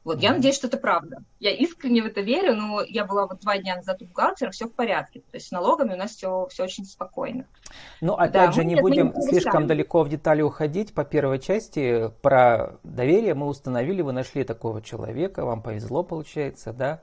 Вот, 0.03 0.19
я 0.19 0.31
надеюсь, 0.31 0.55
что 0.55 0.67
это 0.67 0.77
правда. 0.77 1.23
Я 1.39 1.51
искренне 1.51 2.01
в 2.01 2.07
это 2.07 2.21
верю, 2.21 2.55
но 2.55 2.81
я 2.81 3.05
была 3.05 3.27
вот 3.27 3.41
два 3.41 3.57
дня 3.59 3.75
назад 3.75 4.01
у 4.01 4.05
бухгалтера, 4.05 4.49
все 4.49 4.65
в 4.65 4.73
порядке. 4.73 5.19
То 5.19 5.37
есть 5.37 5.47
с 5.47 5.51
налогами 5.51 5.93
у 5.93 5.97
нас 5.97 6.11
все, 6.11 6.47
все 6.49 6.63
очень 6.63 6.85
спокойно. 6.85 7.45
Ну, 8.01 8.13
опять 8.13 8.47
да, 8.47 8.51
же, 8.51 8.65
не 8.65 8.75
будем 8.75 9.13
не 9.15 9.21
слишком 9.21 9.67
далеко 9.67 10.01
в 10.03 10.09
детали 10.09 10.41
уходить. 10.41 10.93
По 10.95 11.05
первой 11.05 11.37
части 11.37 12.11
про 12.21 12.79
доверие 12.83 13.35
мы 13.35 13.47
установили, 13.47 14.01
вы 14.01 14.11
нашли 14.11 14.43
такого 14.43 14.81
человека, 14.81 15.45
вам 15.45 15.61
повезло, 15.61 16.01
получается, 16.03 16.73
да. 16.73 17.01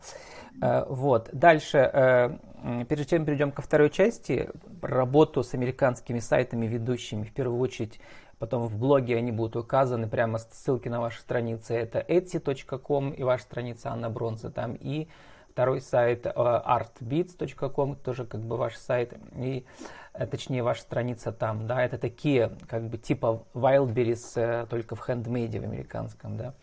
Э, 0.60 0.84
вот. 0.88 1.28
Дальше, 1.32 1.78
э, 1.78 2.84
перед 2.88 3.08
чем 3.08 3.24
перейдем 3.24 3.52
ко 3.52 3.62
второй 3.62 3.90
части, 3.90 4.50
работу 4.82 5.44
с 5.44 5.54
американскими 5.54 6.18
сайтами, 6.18 6.66
ведущими, 6.66 7.22
в 7.22 7.32
первую 7.32 7.60
очередь, 7.60 8.00
Потом 8.38 8.68
в 8.68 8.78
блоге 8.78 9.16
они 9.16 9.32
будут 9.32 9.56
указаны, 9.56 10.08
прямо 10.08 10.38
ссылки 10.38 10.88
на 10.88 11.00
ваши 11.00 11.20
страницы. 11.20 11.74
Это 11.74 11.98
etsy.com 11.98 13.10
и 13.10 13.22
ваша 13.22 13.42
страница 13.44 13.90
Анна 13.90 14.10
Бронза 14.10 14.50
там. 14.50 14.74
И 14.74 15.08
второй 15.50 15.80
сайт 15.80 16.26
э, 16.26 16.30
artbeats.com, 16.30 17.96
тоже 17.96 18.24
как 18.24 18.40
бы 18.40 18.56
ваш 18.56 18.76
сайт. 18.76 19.14
И 19.36 19.66
э, 20.14 20.26
точнее 20.26 20.62
ваша 20.62 20.82
страница 20.82 21.32
там. 21.32 21.66
Да, 21.66 21.84
это 21.84 21.98
такие 21.98 22.52
как 22.68 22.88
бы 22.88 22.96
типа 22.96 23.42
Wildberries, 23.54 24.32
э, 24.36 24.66
только 24.66 24.94
в 24.94 25.00
хендмейде 25.00 25.58
в 25.58 25.64
американском. 25.64 26.36
Да. 26.36 26.54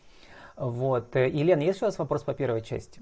Вот. 0.55 1.13
Елена, 1.15 1.61
есть 1.61 1.81
у 1.81 1.85
вас 1.85 1.99
вопрос 1.99 2.23
по 2.23 2.33
первой 2.33 2.61
части? 2.61 3.01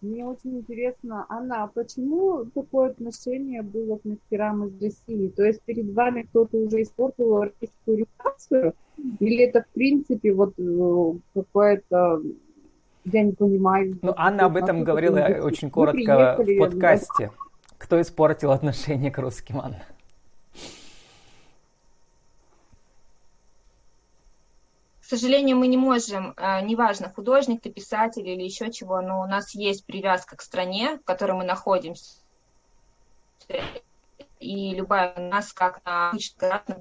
Мне 0.00 0.24
очень 0.24 0.58
интересно, 0.58 1.26
Анна, 1.28 1.64
а 1.64 1.66
почему 1.66 2.46
такое 2.46 2.90
отношение 2.90 3.60
было 3.60 3.98
к 3.98 4.04
мастерам 4.06 4.66
из 4.66 4.82
России? 4.82 5.28
То 5.28 5.44
есть 5.44 5.60
перед 5.62 5.92
вами 5.92 6.22
кто-то 6.22 6.56
уже 6.56 6.82
испортил 6.82 7.42
российскую 7.42 7.98
репутацию? 7.98 8.74
Или 9.18 9.44
это, 9.44 9.62
в 9.62 9.68
принципе, 9.74 10.32
вот 10.32 10.54
э, 10.58 11.12
какое-то 11.34 12.22
я 13.04 13.22
не 13.22 13.32
понимаю. 13.32 13.98
Ну, 14.00 14.14
Анна 14.16 14.46
об 14.46 14.56
этом 14.56 14.84
говорила 14.84 15.20
очень 15.42 15.70
коротко 15.70 16.36
в 16.38 16.58
подкасте. 16.58 17.30
Кто 17.76 18.00
испортил 18.00 18.52
отношение 18.52 19.10
к 19.10 19.18
русским, 19.18 19.60
Анна? 19.60 19.82
Сожалению, 25.10 25.56
мы 25.56 25.66
не 25.66 25.76
можем, 25.76 26.34
а, 26.36 26.60
неважно, 26.60 27.12
художник 27.12 27.62
ты, 27.62 27.70
писатель 27.70 28.26
или 28.28 28.42
еще 28.42 28.70
чего, 28.70 29.00
но 29.00 29.20
у 29.20 29.26
нас 29.26 29.54
есть 29.54 29.84
привязка 29.84 30.36
к 30.36 30.42
стране, 30.42 30.98
в 30.98 31.04
которой 31.04 31.32
мы 31.32 31.44
находимся. 31.44 32.20
И 34.38 34.74
любая 34.74 35.14
у 35.16 35.20
нас 35.20 35.52
как 35.52 35.84
на 35.84 36.12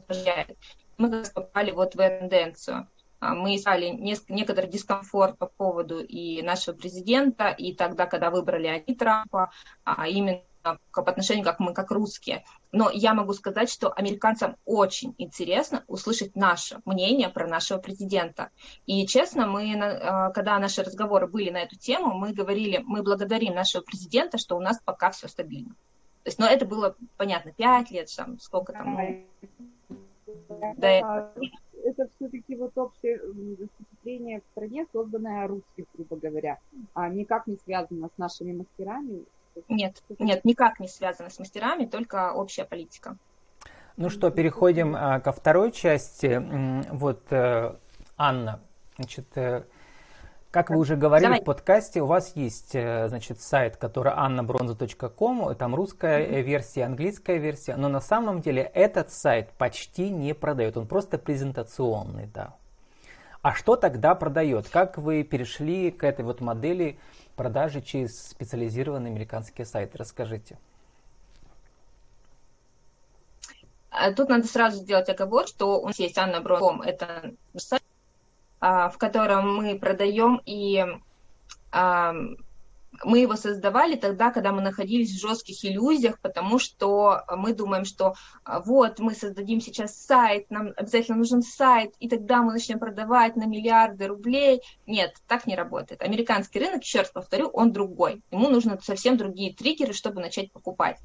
влияет. 0.08 0.58
Мы 0.98 1.24
попали 1.34 1.72
вот 1.72 1.96
в 1.96 2.00
эту 2.00 2.20
тенденцию. 2.20 2.88
А, 3.20 3.36
мы 3.36 3.56
искали 3.56 3.90
некоторый 4.30 4.70
дискомфорт 4.70 5.38
по 5.38 5.48
поводу 5.48 6.00
и 6.00 6.42
нашего 6.42 6.76
президента, 6.76 7.50
и 7.50 7.74
тогда, 7.74 8.06
когда 8.06 8.30
выбрали 8.30 8.68
они 8.68 8.96
Трампа, 8.96 9.52
а 9.84 10.08
именно 10.08 10.44
по 10.62 11.02
отношению 11.02 11.46
как 11.46 11.60
мы, 11.60 11.74
как 11.74 11.92
русские. 11.92 12.44
Но 12.72 12.90
я 12.92 13.14
могу 13.14 13.34
сказать, 13.34 13.70
что 13.70 13.92
американцам 13.92 14.56
очень 14.66 15.16
интересно 15.18 15.84
услышать 15.88 16.36
наше 16.36 16.82
мнение 16.86 17.30
про 17.30 17.48
нашего 17.48 17.80
президента. 17.80 18.52
И 18.86 19.08
честно, 19.08 19.48
мы, 19.48 19.72
э, 19.72 20.32
когда 20.34 20.60
наши 20.60 20.84
разговоры 20.84 21.28
были 21.28 21.50
на 21.50 21.62
эту 21.62 21.78
тему, 21.78 22.14
мы 22.14 22.32
говорили, 22.32 22.84
мы 22.86 23.02
благодарим 23.02 23.56
нашего 23.56 23.82
президента, 23.82 24.38
что 24.38 24.56
у 24.56 24.62
нас 24.62 24.80
пока 24.84 25.10
все 25.12 25.28
стабильно. 25.28 25.72
То 26.24 26.28
есть, 26.28 26.40
но 26.40 26.46
это 26.46 26.66
было, 26.66 26.96
понятно, 27.18 27.52
пять 27.52 27.92
лет, 27.92 28.08
там, 28.16 28.40
сколько 28.40 28.74
там, 28.74 28.98
ну, 29.88 30.76
да, 30.78 31.32
это 31.84 32.10
все-таки 32.16 32.56
вот 32.56 32.78
общее 32.78 33.18
впечатление 33.18 34.42
в 34.42 34.52
стране, 34.52 34.86
созданное 34.92 35.48
русских, 35.48 35.86
грубо 35.94 36.18
говоря, 36.18 36.60
а 36.94 37.10
никак 37.10 37.48
не 37.48 37.58
связано 37.64 38.10
с 38.14 38.18
нашими 38.18 38.54
мастерами, 38.54 39.24
нет, 39.68 40.02
нет, 40.20 40.46
никак 40.46 40.80
не 40.80 40.88
связано 40.88 41.30
с 41.30 41.40
мастерами, 41.40 41.86
только 41.86 42.34
общая 42.34 42.66
политика. 42.66 43.18
Ну 43.98 44.10
что, 44.10 44.32
переходим 44.32 44.96
а, 44.96 45.20
ко 45.20 45.32
второй 45.32 45.72
части. 45.72 46.42
Вот, 46.92 47.24
э, 47.32 47.76
Анна, 48.18 48.62
значит, 48.96 49.26
э, 49.36 49.64
как 50.52 50.70
вы 50.70 50.78
уже 50.78 50.96
говорили 50.96 51.28
Давай. 51.28 51.42
в 51.42 51.44
подкасте, 51.44 52.02
у 52.02 52.06
вас 52.06 52.36
есть, 52.36 52.74
э, 52.74 53.08
значит, 53.08 53.42
сайт, 53.42 53.78
который 53.78 54.14
annabronza.com, 54.14 55.54
там 55.56 55.76
русская 55.76 56.26
mm-hmm. 56.26 56.42
версия, 56.42 56.86
английская 56.86 57.38
версия, 57.38 57.76
но 57.76 57.88
на 57.88 58.00
самом 58.00 58.42
деле 58.42 58.64
этот 58.64 59.12
сайт 59.12 59.52
почти 59.58 60.10
не 60.10 60.34
продает, 60.34 60.78
он 60.78 60.88
просто 60.88 61.18
презентационный, 61.18 62.28
да. 62.34 62.56
А 63.42 63.54
что 63.54 63.76
тогда 63.76 64.16
продает? 64.16 64.68
Как 64.70 64.98
вы 64.98 65.24
перешли 65.24 65.92
к 65.92 66.04
этой 66.04 66.26
вот 66.26 66.42
модели 66.42 67.00
продажи 67.40 67.82
через 67.82 68.32
специализированные 68.32 69.12
американские 69.12 69.66
сайты. 69.66 69.98
Расскажите. 69.98 70.58
А 73.90 74.12
тут 74.12 74.28
надо 74.28 74.46
сразу 74.46 74.80
сделать 74.80 75.08
оговор, 75.08 75.48
что 75.48 75.80
у 75.80 75.88
нас 75.88 75.98
есть 76.00 76.18
Анна 76.18 76.42
Брон, 76.42 76.82
это 76.82 77.34
сайт, 77.56 77.82
а, 78.60 78.90
в 78.90 78.98
котором 78.98 79.56
мы 79.56 79.80
продаем 79.80 80.42
и 80.46 80.86
мы 83.04 83.20
его 83.20 83.36
создавали 83.36 83.96
тогда, 83.96 84.32
когда 84.32 84.52
мы 84.52 84.62
находились 84.62 85.12
в 85.12 85.22
жестких 85.22 85.64
иллюзиях, 85.64 86.20
потому 86.20 86.60
что 86.60 87.24
мы 87.36 87.54
думаем, 87.54 87.86
что 87.86 88.16
а, 88.44 88.60
вот 88.62 89.00
мы 89.00 89.14
создадим 89.14 89.62
сейчас 89.62 89.96
сайт, 89.96 90.50
нам 90.50 90.74
обязательно 90.76 91.18
нужен 91.18 91.42
сайт, 91.42 91.94
и 92.00 92.10
тогда 92.10 92.42
мы 92.42 92.54
начнем 92.54 92.80
продавать 92.80 93.36
на 93.36 93.46
миллиарды 93.46 94.08
рублей. 94.08 94.62
Нет, 94.86 95.16
так 95.28 95.48
не 95.48 95.56
работает. 95.56 96.02
Американский 96.02 96.60
рынок, 96.60 96.84
еще 96.84 97.00
раз 97.00 97.10
повторю, 97.10 97.48
он 97.48 97.72
другой. 97.72 98.22
Ему 98.32 98.50
нужны 98.50 98.78
совсем 98.82 99.18
другие 99.18 99.54
триггеры, 99.54 99.94
чтобы 99.94 100.22
начать 100.22 100.52
покупать. 100.52 100.98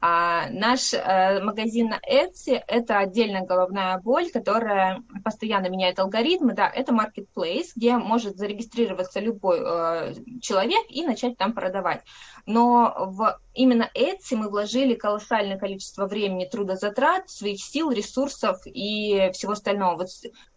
А 0.00 0.48
наш 0.50 0.94
а, 0.94 1.40
магазин 1.40 1.88
на 1.90 2.00
Etsy– 2.08 2.60
это 2.66 2.98
отдельная 2.98 3.44
головная 3.44 3.98
боль, 3.98 4.30
которая 4.30 5.02
постоянно 5.24 5.68
меняет 5.68 5.98
алгоритмы. 5.98 6.54
Да, 6.54 6.68
это 6.68 6.92
marketplace, 6.92 7.70
где 7.76 7.96
может 7.96 8.36
зарегистрироваться 8.36 9.20
любой 9.20 9.60
э, 9.60 10.14
человек 10.40 10.84
и 10.88 11.04
начать 11.04 11.36
там 11.42 11.52
продавать. 11.52 12.04
Но 12.46 12.94
в 12.96 13.40
именно 13.52 13.90
Etsy 13.94 14.36
мы 14.36 14.48
вложили 14.48 14.94
колоссальное 14.94 15.58
количество 15.58 16.06
времени, 16.06 16.44
трудозатрат, 16.44 17.28
своих 17.28 17.60
сил, 17.60 17.90
ресурсов 17.90 18.60
и 18.64 19.30
всего 19.32 19.52
остального. 19.52 19.96
Вот 19.96 20.08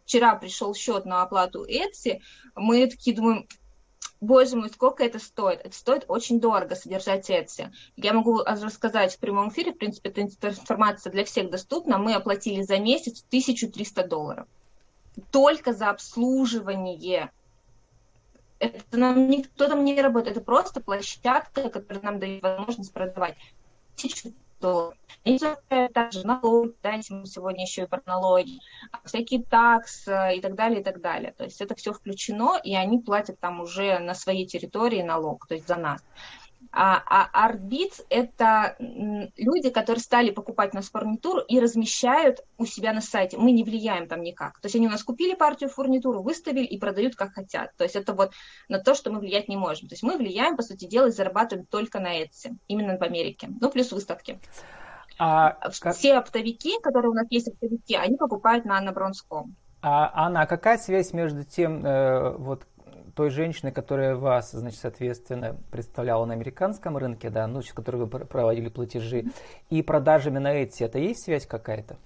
вчера 0.05 0.35
пришел 0.35 0.75
счет 0.75 1.05
на 1.05 1.23
оплату 1.23 1.65
Etsy, 1.65 2.19
мы 2.55 2.85
такие 2.85 3.15
думаем, 3.15 3.47
боже 4.21 4.55
мой, 4.55 4.69
сколько 4.69 5.03
это 5.03 5.17
стоит? 5.17 5.61
Это 5.61 5.75
стоит 5.75 6.05
очень 6.07 6.39
дорого 6.39 6.75
содержать 6.75 7.31
Etsy. 7.31 7.71
Я 7.95 8.13
могу 8.13 8.43
рассказать 8.43 9.15
в 9.15 9.19
прямом 9.19 9.49
эфире, 9.49 9.73
в 9.73 9.79
принципе, 9.79 10.09
эта 10.09 10.21
информация 10.21 11.11
для 11.11 11.25
всех 11.25 11.49
доступна. 11.49 11.97
Мы 11.97 12.13
оплатили 12.13 12.61
за 12.61 12.77
месяц 12.77 13.23
1300 13.27 14.07
долларов. 14.07 14.47
Только 15.31 15.73
за 15.73 15.89
обслуживание 15.89 17.31
это 18.59 18.97
нам 18.97 19.29
никто 19.29 19.67
там 19.67 19.83
не 19.83 20.01
работает, 20.01 20.37
это 20.37 20.45
просто 20.45 20.81
площадка, 20.81 21.69
которая 21.69 22.03
нам 22.03 22.19
дает 22.19 22.41
возможность 22.41 22.93
продавать. 22.93 23.35
Тысячу 23.95 24.33
долларов. 24.61 24.97
Они 25.23 25.39
также 25.93 26.25
налоги, 26.25 26.73
да, 26.81 26.93
если 26.93 27.13
мы 27.13 27.25
сегодня 27.25 27.63
еще 27.63 27.83
и 27.83 27.87
про 27.87 28.01
налоги, 28.05 28.59
всякие 29.03 29.43
такс 29.43 30.07
и 30.07 30.39
так 30.41 30.55
далее, 30.55 30.81
и 30.81 30.83
так 30.83 31.01
далее. 31.01 31.33
То 31.37 31.43
есть 31.43 31.61
это 31.61 31.75
все 31.75 31.93
включено, 31.93 32.59
и 32.63 32.75
они 32.75 32.99
платят 32.99 33.39
там 33.39 33.59
уже 33.61 33.99
на 33.99 34.13
своей 34.13 34.45
территории 34.45 35.01
налог, 35.01 35.45
то 35.47 35.55
есть 35.55 35.67
за 35.67 35.75
нас. 35.75 36.01
А, 36.77 37.01
а 37.31 37.49
ArtBeats– 37.49 38.05
это 38.09 38.75
люди, 38.79 39.69
которые 39.69 40.01
стали 40.01 40.31
покупать 40.31 40.73
у 40.73 40.75
нас 40.75 40.89
фурнитуру 40.89 41.39
и 41.39 41.61
размещают 41.61 42.41
у 42.57 42.65
себя 42.65 42.91
на 42.91 42.99
сайте. 42.99 43.37
Мы 43.37 43.51
не 43.51 43.63
влияем 43.63 44.09
там 44.09 44.21
никак. 44.21 44.59
То 44.59 44.65
есть 44.65 44.75
они 44.75 44.87
у 44.87 44.91
нас 44.91 45.01
купили 45.01 45.35
партию 45.35 45.69
фурнитуру, 45.69 46.21
выставили 46.21 46.65
и 46.65 46.77
продают 46.77 47.15
как 47.15 47.33
хотят. 47.33 47.73
То 47.77 47.85
есть 47.85 47.95
это 47.95 48.13
вот 48.13 48.33
на 48.67 48.79
то, 48.79 48.93
что 48.93 49.09
мы 49.09 49.19
влиять 49.19 49.47
не 49.47 49.55
можем. 49.55 49.87
То 49.87 49.93
есть 49.93 50.03
мы 50.03 50.17
влияем, 50.17 50.57
по 50.57 50.63
сути 50.63 50.83
дела, 50.85 51.07
и 51.07 51.11
зарабатываем 51.11 51.65
только 51.65 52.01
на 52.01 52.21
Etsy, 52.21 52.57
именно 52.67 52.97
в 52.97 53.01
Америке. 53.03 53.49
Ну, 53.61 53.71
плюс 53.71 53.93
выставки. 53.93 54.37
А 55.17 55.69
Все 55.69 56.15
оптовики, 56.15 56.77
которые 56.83 57.11
у 57.11 57.15
нас 57.15 57.27
есть 57.29 57.47
оптовики, 57.47 57.95
они 57.95 58.17
покупают 58.17 58.65
на 58.65 58.77
Анна 58.77 58.93
А, 59.81 60.11
Анна, 60.13 60.41
а 60.41 60.45
какая 60.45 60.77
связь 60.77 61.13
между 61.13 61.45
тем, 61.45 61.85
э, 61.85 62.35
вот 62.35 62.63
той 63.15 63.29
женщины, 63.29 63.71
которая 63.71 64.15
вас, 64.15 64.51
значит, 64.51 64.79
соответственно, 64.79 65.57
представляла 65.71 66.25
на 66.25 66.33
американском 66.33 66.97
рынке, 66.97 67.29
да, 67.29 67.47
ну, 67.47 67.61
с 67.61 67.71
которой 67.71 68.05
вы 68.05 68.07
проводили 68.07 68.69
платежи, 68.69 69.25
и 69.69 69.81
продажами 69.81 70.39
на 70.39 70.53
эти, 70.53 70.83
это 70.83 70.99
есть 70.99 71.23
связь 71.23 71.47
какая-то? 71.47 71.97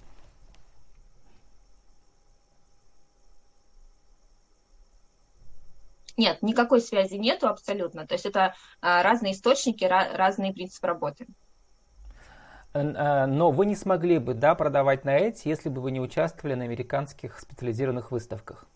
Нет, 6.16 6.42
никакой 6.42 6.80
связи 6.80 7.14
нету 7.14 7.48
абсолютно. 7.48 8.06
То 8.06 8.14
есть 8.14 8.26
это 8.26 8.54
а, 8.82 9.02
разные 9.02 9.32
источники, 9.32 9.84
разные 9.84 10.52
принципы 10.52 10.86
работы. 10.86 11.26
А, 12.74 13.26
но 13.26 13.50
вы 13.50 13.64
не 13.64 13.74
смогли 13.74 14.18
бы 14.18 14.34
да, 14.34 14.54
продавать 14.54 15.04
на 15.04 15.16
эти, 15.16 15.48
если 15.48 15.70
бы 15.70 15.80
вы 15.80 15.90
не 15.92 16.00
участвовали 16.00 16.54
на 16.54 16.64
американских 16.64 17.40
специализированных 17.40 18.12
выставках 18.12 18.66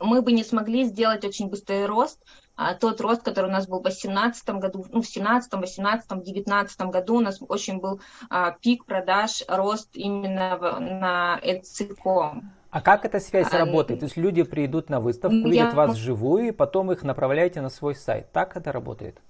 мы 0.00 0.22
бы 0.22 0.32
не 0.32 0.44
смогли 0.44 0.84
сделать 0.84 1.24
очень 1.24 1.48
быстрый 1.48 1.86
рост, 1.86 2.22
а 2.56 2.74
тот 2.74 3.00
рост, 3.00 3.22
который 3.22 3.46
у 3.46 3.52
нас 3.52 3.66
был 3.66 3.80
в 3.80 3.82
2018 3.82 4.48
году, 4.50 4.86
ну, 4.90 5.02
в 5.02 5.06
17, 5.06 5.52
18, 5.52 6.22
19 6.22 6.80
году 6.82 7.16
у 7.16 7.20
нас 7.20 7.38
очень 7.46 7.78
был 7.78 8.00
а, 8.30 8.52
пик 8.52 8.86
продаж, 8.86 9.42
рост 9.48 9.90
именно 9.94 10.56
в, 10.56 10.80
на 10.80 11.38
Etsy.com. 11.42 12.50
А 12.70 12.80
как 12.80 13.04
эта 13.04 13.20
связь 13.20 13.52
а, 13.52 13.58
работает? 13.58 14.00
То 14.00 14.06
есть 14.06 14.16
люди 14.16 14.42
придут 14.42 14.88
на 14.88 15.00
выставку, 15.00 15.36
я... 15.36 15.48
видят 15.48 15.74
вас 15.74 15.96
вживую, 15.96 16.48
и 16.48 16.50
потом 16.50 16.92
их 16.92 17.02
направляете 17.02 17.60
на 17.60 17.68
свой 17.68 17.94
сайт. 17.94 18.32
Так 18.32 18.56
это 18.56 18.72
работает? 18.72 19.20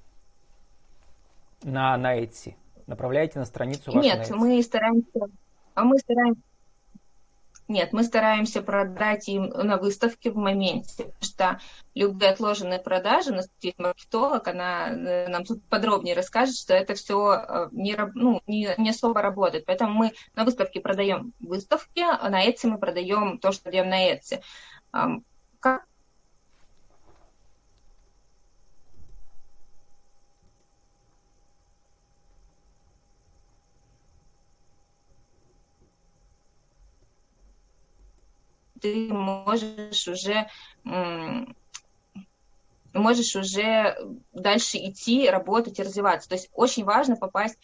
На, 1.63 1.97
на 1.97 2.21
Etsy. 2.21 2.55
Направляете 2.87 3.41
на 3.41 3.45
страницу 3.45 3.91
вашу 3.91 4.01
Нет, 4.01 4.31
мы 4.31 4.63
стараемся, 4.63 5.21
а 5.75 5.85
мы 5.85 5.99
стараемся 5.99 6.43
нет, 7.69 7.93
мы 7.93 8.05
стараемся 8.05 8.63
продать 8.63 9.29
им 9.29 9.49
на 9.49 9.77
выставке 9.77 10.31
в 10.31 10.37
моменте, 10.37 11.05
потому 11.05 11.23
что 11.23 11.61
любые 11.95 12.31
отложенные 12.31 12.79
продажи, 12.79 13.31
у 13.31 13.35
нас 13.35 13.49
есть 13.61 13.79
маркетолог, 13.79 14.47
она 14.47 14.91
э, 14.91 15.29
нам 15.29 15.45
тут 15.45 15.63
подробнее 15.65 16.15
расскажет, 16.15 16.57
что 16.57 16.75
это 16.75 16.95
все 16.95 17.35
э, 17.35 17.69
не, 17.73 17.97
ну, 18.15 18.41
не, 18.47 18.73
не 18.79 18.91
особо 18.91 19.21
работает. 19.21 19.67
Поэтому 19.67 19.93
мы 19.93 20.13
на 20.35 20.45
выставке 20.45 20.81
продаем 20.81 21.33
выставки, 21.41 22.01
а 22.01 22.29
на 22.29 22.47
Etsy 22.47 22.69
мы 22.69 22.79
продаем 22.79 23.39
то, 23.39 23.53
что 23.53 23.71
даем 23.71 23.89
на 23.89 24.13
Etsy. 24.13 24.43
Как 25.61 25.87
ты 38.93 39.12
можешь 39.12 40.09
уже 40.09 40.49
можешь 42.93 43.37
уже 43.37 43.97
дальше 44.33 44.78
идти, 44.78 45.28
работать 45.28 45.78
и 45.78 45.83
развиваться. 45.83 46.28
То 46.28 46.35
есть 46.35 46.49
очень 46.55 46.85
важно 46.85 47.16
попасть 47.16 47.59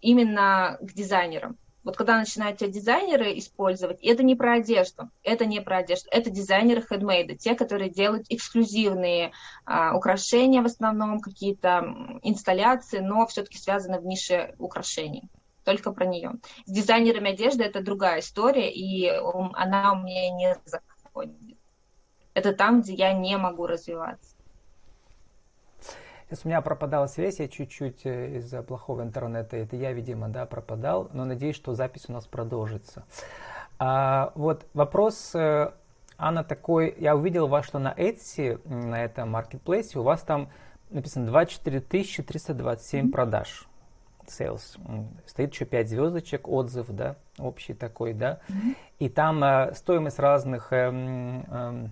именно 0.00 0.78
к 0.80 0.92
дизайнерам. 0.92 1.56
Вот 1.84 1.96
когда 1.96 2.18
начинают 2.18 2.58
тебя 2.58 2.70
дизайнеры 2.70 3.38
использовать, 3.38 4.02
это 4.02 4.22
не 4.22 4.34
про 4.34 4.54
одежду, 4.54 5.10
это 5.22 5.44
не 5.44 5.60
про 5.60 5.78
одежду, 5.78 6.08
это 6.10 6.30
дизайнеры 6.30 6.80
хедмейда, 6.80 7.36
те, 7.36 7.54
которые 7.54 7.90
делают 7.90 8.24
эксклюзивные 8.30 9.32
а, 9.66 9.94
украшения 9.94 10.62
в 10.62 10.66
основном, 10.66 11.20
какие-то 11.20 12.18
инсталляции, 12.22 13.00
но 13.00 13.26
все-таки 13.26 13.58
связаны 13.58 14.00
в 14.00 14.06
нише 14.06 14.54
украшений 14.58 15.28
только 15.64 15.92
про 15.92 16.04
нее. 16.06 16.32
С 16.66 16.70
дизайнерами 16.70 17.32
одежды 17.32 17.64
это 17.64 17.82
другая 17.82 18.20
история, 18.20 18.70
и 18.70 19.08
она 19.08 19.92
у 19.92 19.96
меня 19.96 20.30
не 20.30 20.56
заходит. 20.64 21.58
Это 22.34 22.52
там, 22.52 22.82
где 22.82 22.94
я 22.94 23.12
не 23.12 23.36
могу 23.36 23.66
развиваться. 23.66 24.34
Сейчас 26.26 26.44
у 26.44 26.48
меня 26.48 26.62
пропадала 26.62 27.06
связь, 27.06 27.38
я 27.38 27.48
чуть-чуть 27.48 28.06
э, 28.06 28.38
из-за 28.38 28.62
плохого 28.62 29.02
интернета, 29.02 29.56
это 29.56 29.76
я, 29.76 29.92
видимо, 29.92 30.28
да, 30.28 30.46
пропадал, 30.46 31.10
но 31.12 31.24
надеюсь, 31.24 31.54
что 31.54 31.74
запись 31.74 32.06
у 32.08 32.12
нас 32.12 32.26
продолжится. 32.26 33.04
А, 33.78 34.32
вот 34.34 34.66
вопрос, 34.72 35.34
э, 35.34 35.72
Анна, 36.16 36.42
такой, 36.42 36.94
я 36.98 37.14
увидел 37.14 37.46
вас, 37.46 37.66
что 37.66 37.78
на 37.78 37.92
Etsy, 37.92 38.58
на 38.68 39.04
этом 39.04 39.30
маркетплейсе, 39.30 39.98
у 39.98 40.02
вас 40.02 40.22
там 40.22 40.48
написано 40.90 41.26
24 41.26 41.80
327 41.80 43.06
mm-hmm. 43.06 43.10
продаж 43.12 43.68
sales. 44.28 44.78
Стоит 45.26 45.52
еще 45.52 45.64
5 45.64 45.88
звездочек, 45.88 46.48
отзыв, 46.48 46.86
да, 46.90 47.16
общий 47.38 47.74
такой, 47.74 48.12
да. 48.12 48.40
Mm-hmm. 48.48 48.76
И 49.00 49.08
там 49.08 49.44
э, 49.44 49.74
стоимость 49.74 50.18
разных 50.18 50.72
э, 50.72 50.90
э, 51.46 51.86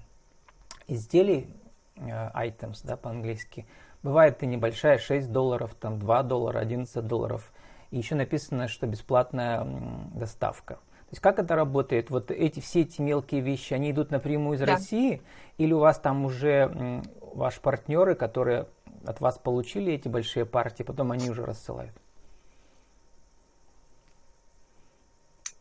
изделий, 0.89 1.49
э, 1.97 2.31
items, 2.35 2.81
да, 2.85 2.97
по-английски, 2.97 3.67
бывает 4.03 4.43
и 4.43 4.47
небольшая, 4.47 4.99
6 4.99 5.31
долларов, 5.31 5.75
там 5.75 5.99
2 5.99 6.23
доллара, 6.23 6.59
11 6.59 7.07
долларов. 7.07 7.53
И 7.91 7.99
еще 7.99 8.15
написано, 8.15 8.69
что 8.69 8.87
бесплатная 8.87 9.67
доставка. 10.15 10.75
То 10.75 11.15
есть 11.15 11.23
как 11.23 11.39
это 11.39 11.55
работает? 11.55 12.09
Вот 12.09 12.31
эти 12.31 12.61
все 12.61 12.83
эти 12.83 13.03
мелкие 13.03 13.43
вещи, 13.43 13.75
они 13.75 13.91
идут 13.91 14.11
напрямую 14.11 14.57
из 14.57 14.61
да. 14.61 14.67
России, 14.67 15.21
или 15.59 15.75
у 15.75 15.79
вас 15.79 15.99
там 15.99 16.25
уже 16.25 17.03
ваши 17.21 17.61
партнеры, 17.61 18.15
которые 18.15 18.67
от 19.05 19.21
вас 19.21 19.39
получили 19.39 19.93
эти 19.93 20.09
большие 20.09 20.47
партии, 20.47 20.83
потом 20.83 21.13
они 21.13 21.29
уже 21.31 21.45
рассылают? 21.45 21.93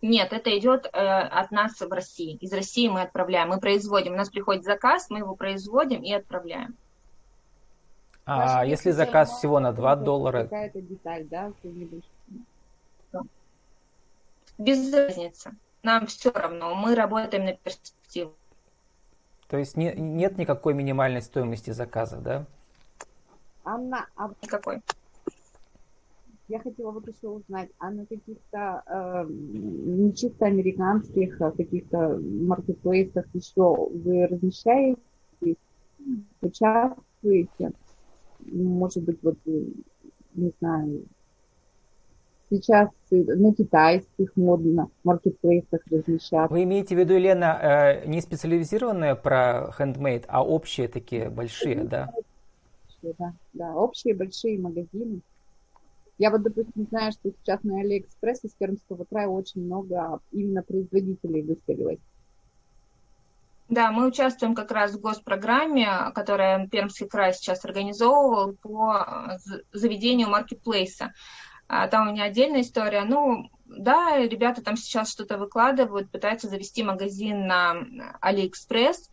Нет, 0.01 0.33
это 0.33 0.57
идет 0.57 0.87
э, 0.87 0.89
от 0.89 1.51
нас 1.51 1.79
в 1.79 1.91
России. 1.91 2.35
Из 2.37 2.51
России 2.51 2.87
мы 2.87 3.01
отправляем. 3.01 3.49
Мы 3.49 3.59
производим. 3.59 4.13
У 4.13 4.17
нас 4.17 4.29
приходит 4.29 4.63
заказ, 4.63 5.09
мы 5.09 5.19
его 5.19 5.35
производим 5.35 6.01
и 6.01 6.11
отправляем. 6.11 6.75
А 8.25 8.57
Даже 8.59 8.69
если 8.69 8.91
заказ 8.91 9.37
всего 9.37 9.59
на 9.59 9.73
2 9.73 9.95
доллара? 9.97 10.43
Какая-то 10.43 10.81
деталь, 10.81 11.27
да? 11.27 11.51
Без 14.57 14.93
разницы. 14.93 15.55
Нам 15.83 16.07
все 16.07 16.31
равно. 16.31 16.73
Мы 16.75 16.95
работаем 16.95 17.45
на 17.45 17.53
перспективу. 17.53 18.33
То 19.47 19.57
есть 19.57 19.75
не, 19.75 19.93
нет 19.93 20.37
никакой 20.37 20.73
минимальной 20.73 21.21
стоимости 21.21 21.71
заказа, 21.71 22.17
да? 22.17 22.45
Анна, 23.63 24.07
а... 24.15 24.29
Никакой. 24.41 24.81
Я 26.51 26.59
хотела 26.59 26.91
вот 26.91 27.07
еще 27.07 27.29
узнать, 27.29 27.69
а 27.79 27.91
на 27.91 28.05
каких-то 28.05 28.83
э, 28.85 29.25
не 29.29 30.13
чисто 30.13 30.47
американских, 30.47 31.39
а 31.39 31.51
каких-то 31.51 32.19
маркетплейсах 32.21 33.25
еще 33.33 33.89
вы 33.89 34.27
размещаете, 34.27 34.99
участвуете? 36.41 37.71
Может 38.41 39.03
быть, 39.05 39.23
вот, 39.23 39.37
не 39.45 40.51
знаю, 40.59 41.05
сейчас 42.49 42.89
на 43.09 43.55
китайских 43.55 44.35
модно 44.35 44.89
маркетплейсах 45.05 45.79
размещаться. 45.89 46.53
Вы 46.53 46.63
имеете 46.63 46.95
в 46.95 46.99
виду, 46.99 47.13
Елена, 47.13 47.59
э, 47.61 48.07
не 48.07 48.19
специализированные 48.19 49.15
про 49.15 49.69
handmade, 49.79 50.25
а 50.27 50.45
общие 50.45 50.89
такие 50.89 51.29
большие, 51.29 51.85
да? 51.85 52.11
Да, 53.01 53.33
да, 53.53 53.73
общие 53.73 54.13
большие 54.13 54.59
магазины. 54.59 55.21
Я 56.21 56.29
вот, 56.29 56.43
допустим, 56.43 56.85
знаю, 56.91 57.11
что 57.13 57.31
сейчас 57.31 57.63
на 57.63 57.79
Алиэкспресс 57.79 58.43
из 58.43 58.51
Пермского 58.51 59.05
края 59.09 59.27
очень 59.27 59.65
много 59.65 60.19
именно 60.31 60.61
производителей 60.61 61.41
выставилось. 61.41 61.97
Да, 63.69 63.91
мы 63.91 64.05
участвуем 64.05 64.53
как 64.53 64.69
раз 64.69 64.91
в 64.91 65.01
госпрограмме, 65.01 66.11
которая 66.13 66.67
Пермский 66.67 67.07
край 67.07 67.33
сейчас 67.33 67.65
организовывал 67.65 68.53
по 68.53 69.39
заведению 69.73 70.29
маркетплейса. 70.29 71.11
А, 71.67 71.87
там 71.87 72.09
у 72.09 72.11
меня 72.11 72.25
отдельная 72.25 72.61
история. 72.61 73.03
Ну, 73.03 73.49
да, 73.65 74.19
ребята 74.19 74.61
там 74.61 74.77
сейчас 74.77 75.09
что-то 75.09 75.39
выкладывают, 75.39 76.11
пытаются 76.11 76.47
завести 76.47 76.83
магазин 76.83 77.47
на 77.47 77.77
Алиэкспресс. 78.21 79.09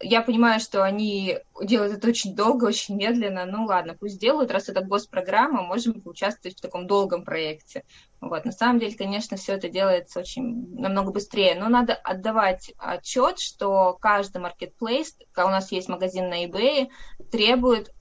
Я 0.00 0.22
понимаю, 0.22 0.60
что 0.60 0.82
они 0.82 1.38
делают 1.62 1.92
это 1.92 2.08
очень 2.08 2.34
долго, 2.34 2.66
очень 2.66 2.96
медленно. 2.96 3.44
Ну 3.44 3.64
ладно, 3.64 3.96
пусть 3.98 4.20
делают, 4.20 4.50
раз 4.50 4.68
это 4.68 4.82
госпрограмма, 4.82 5.62
можем 5.62 6.00
поучаствовать 6.00 6.58
в 6.58 6.60
таком 6.60 6.86
долгом 6.86 7.24
проекте. 7.24 7.84
Вот. 8.20 8.44
На 8.44 8.52
самом 8.52 8.78
деле, 8.78 8.96
конечно, 8.96 9.36
все 9.36 9.54
это 9.54 9.68
делается 9.68 10.20
очень 10.20 10.78
намного 10.78 11.12
быстрее, 11.12 11.54
но 11.54 11.68
надо 11.68 11.94
отдавать 11.94 12.72
отчет, 12.78 13.38
что 13.38 13.96
каждый 14.00 14.40
маркетплейс, 14.40 15.16
у 15.36 15.40
нас 15.40 15.72
есть 15.72 15.88
магазин 15.88 16.28
на 16.28 16.44
eBay, 16.44 16.88
требует 17.30 17.92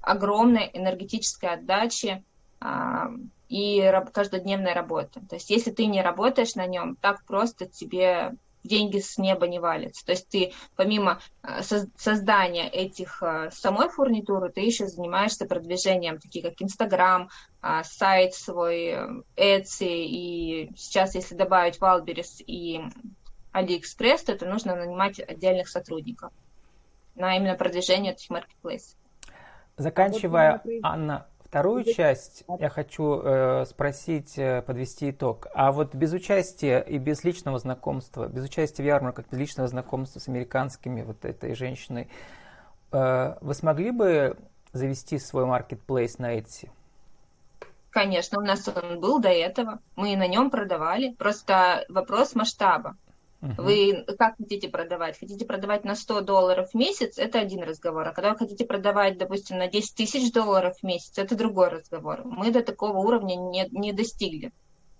огромной 0.00 0.70
энергетической 0.72 1.54
отдачи 1.54 2.24
а, 2.60 3.10
и 3.48 3.92
каждодневной 4.12 4.72
работы. 4.72 5.20
То 5.28 5.36
есть 5.36 5.50
если 5.50 5.70
ты 5.70 5.86
не 5.86 6.02
работаешь 6.02 6.54
на 6.54 6.66
нем, 6.66 6.96
так 6.96 7.24
просто 7.24 7.66
тебе 7.66 8.34
деньги 8.64 8.98
с 8.98 9.18
неба 9.18 9.46
не 9.48 9.58
валятся. 9.58 10.04
То 10.04 10.12
есть 10.12 10.28
ты 10.28 10.52
помимо 10.76 11.20
э, 11.42 11.62
создания 11.96 12.68
этих 12.68 13.22
э, 13.22 13.50
самой 13.50 13.88
фурнитуры, 13.88 14.50
ты 14.50 14.60
еще 14.60 14.86
занимаешься 14.86 15.46
продвижением, 15.46 16.18
такие 16.18 16.44
как 16.44 16.60
Инстаграм, 16.60 17.28
а, 17.60 17.84
сайт 17.84 18.34
свой, 18.34 18.96
Etsy, 19.36 20.04
и 20.04 20.70
сейчас, 20.76 21.14
если 21.14 21.34
добавить 21.34 21.80
Wildberries 21.80 22.42
и 22.46 22.80
Алиэкспресс, 23.52 24.24
то 24.24 24.32
это 24.32 24.46
нужно 24.46 24.74
нанимать 24.74 25.20
отдельных 25.20 25.68
сотрудников 25.68 26.32
на 27.14 27.36
именно 27.36 27.54
продвижение 27.54 28.12
этих 28.12 28.30
маркетплейсов. 28.30 28.96
Заканчивая, 29.76 30.62
Анна, 30.82 31.26
Вторую 31.52 31.84
часть 31.84 32.44
я 32.60 32.70
хочу 32.70 33.20
э, 33.20 33.66
спросить, 33.66 34.38
э, 34.38 34.62
подвести 34.62 35.10
итог. 35.10 35.48
А 35.52 35.70
вот 35.70 35.94
без 35.94 36.14
участия 36.14 36.80
и 36.80 36.96
без 36.96 37.24
личного 37.24 37.58
знакомства, 37.58 38.26
без 38.26 38.46
участия 38.46 38.82
в 38.82 38.86
ярмарках, 38.86 39.26
без 39.30 39.38
личного 39.38 39.68
знакомства 39.68 40.18
с 40.18 40.28
американскими 40.28 41.02
вот 41.02 41.26
этой 41.26 41.54
женщиной, 41.54 42.08
э, 42.90 43.36
вы 43.42 43.52
смогли 43.52 43.90
бы 43.90 44.38
завести 44.72 45.18
свой 45.18 45.44
маркетплейс 45.44 46.16
на 46.16 46.38
Etsy? 46.38 46.70
Конечно, 47.90 48.38
у 48.38 48.42
нас 48.42 48.66
он 48.68 48.98
был 48.98 49.20
до 49.20 49.28
этого. 49.28 49.80
Мы 49.94 50.16
на 50.16 50.26
нем 50.26 50.48
продавали. 50.48 51.12
Просто 51.12 51.84
вопрос 51.90 52.34
масштаба. 52.34 52.96
Угу. 53.42 53.62
Вы 53.62 54.04
как 54.18 54.36
хотите 54.36 54.68
продавать? 54.68 55.18
Хотите 55.18 55.44
продавать 55.44 55.84
на 55.84 55.96
100 55.96 56.20
долларов 56.20 56.70
в 56.70 56.74
месяц, 56.74 57.18
это 57.18 57.40
один 57.40 57.62
разговор. 57.64 58.06
А 58.06 58.12
когда 58.12 58.30
вы 58.30 58.38
хотите 58.38 58.64
продавать, 58.64 59.18
допустим, 59.18 59.58
на 59.58 59.66
10 59.66 59.96
тысяч 59.96 60.32
долларов 60.32 60.76
в 60.78 60.82
месяц, 60.84 61.18
это 61.18 61.34
другой 61.34 61.68
разговор. 61.68 62.22
Мы 62.24 62.52
до 62.52 62.62
такого 62.62 62.98
уровня 62.98 63.34
не, 63.34 63.68
не 63.70 63.92
достигли. 63.92 64.52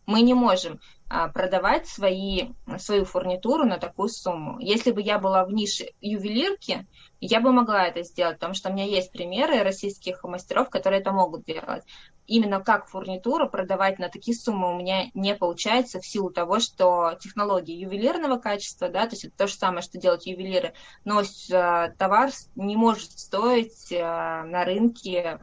Мы 0.07 0.23
не 0.23 0.35
можем 0.35 0.81
а, 1.09 1.29
продавать 1.29 1.87
свои, 1.87 2.49
свою 2.79 3.05
фурнитуру 3.05 3.65
на 3.65 3.79
такую 3.79 4.09
сумму. 4.09 4.59
Если 4.59 4.91
бы 4.91 5.01
я 5.01 5.19
была 5.19 5.45
в 5.45 5.53
нише 5.53 5.91
ювелирки, 6.01 6.87
я 7.21 7.41
бы 7.41 7.53
могла 7.53 7.87
это 7.87 8.03
сделать, 8.03 8.37
потому 8.37 8.55
что 8.55 8.71
у 8.71 8.73
меня 8.73 8.85
есть 8.85 9.13
примеры 9.13 9.63
российских 9.63 10.25
мастеров, 10.25 10.71
которые 10.71 11.01
это 11.01 11.13
могут 11.13 11.45
делать 11.45 11.85
именно 12.27 12.61
как 12.61 12.89
фурнитуру 12.89 13.49
продавать 13.49 13.99
на 13.99 14.09
такие 14.09 14.37
суммы 14.37 14.73
у 14.73 14.79
меня 14.79 15.11
не 15.15 15.35
получается 15.35 16.01
в 16.01 16.07
силу 16.07 16.31
того, 16.31 16.61
что 16.61 17.15
технологии 17.21 17.75
ювелирного 17.75 18.39
качества, 18.39 18.89
да, 18.89 19.07
то 19.07 19.11
есть 19.13 19.25
это 19.25 19.37
то 19.37 19.47
же 19.47 19.55
самое, 19.55 19.83
что 19.83 19.99
делают 19.99 20.27
ювелиры, 20.27 20.73
но 21.05 21.21
э, 21.21 21.93
товар 21.99 22.31
не 22.55 22.77
может 22.77 23.19
стоить 23.19 23.91
э, 23.91 24.03
на 24.03 24.65
рынке 24.65 25.41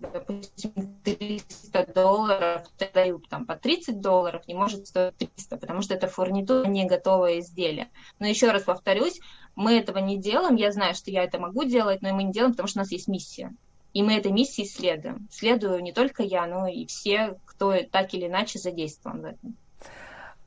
допустим, 0.00 0.72
300 1.04 1.92
долларов, 1.92 2.66
дают 2.94 3.28
там 3.28 3.46
по 3.46 3.56
30 3.56 4.00
долларов, 4.00 4.46
не 4.46 4.54
может 4.54 4.86
стоить 4.86 5.16
300, 5.16 5.56
потому 5.56 5.82
что 5.82 5.94
это 5.94 6.08
фурнитура, 6.08 6.66
не 6.66 6.86
готовое 6.86 7.40
изделие. 7.40 7.88
Но 8.18 8.26
еще 8.26 8.50
раз 8.50 8.64
повторюсь, 8.64 9.20
мы 9.54 9.78
этого 9.78 9.98
не 9.98 10.18
делаем, 10.18 10.56
я 10.56 10.72
знаю, 10.72 10.94
что 10.94 11.10
я 11.10 11.24
это 11.24 11.38
могу 11.38 11.64
делать, 11.64 12.02
но 12.02 12.14
мы 12.14 12.24
не 12.24 12.32
делаем, 12.32 12.52
потому 12.52 12.68
что 12.68 12.80
у 12.80 12.82
нас 12.82 12.92
есть 12.92 13.08
миссия. 13.08 13.54
И 13.92 14.02
мы 14.02 14.16
этой 14.16 14.32
миссии 14.32 14.64
следуем. 14.64 15.28
Следую 15.30 15.82
не 15.82 15.92
только 15.92 16.22
я, 16.22 16.46
но 16.46 16.68
и 16.68 16.86
все, 16.86 17.38
кто 17.46 17.74
так 17.90 18.14
или 18.14 18.26
иначе 18.26 18.58
задействован 18.58 19.22
в 19.22 19.24
этом. 19.24 19.56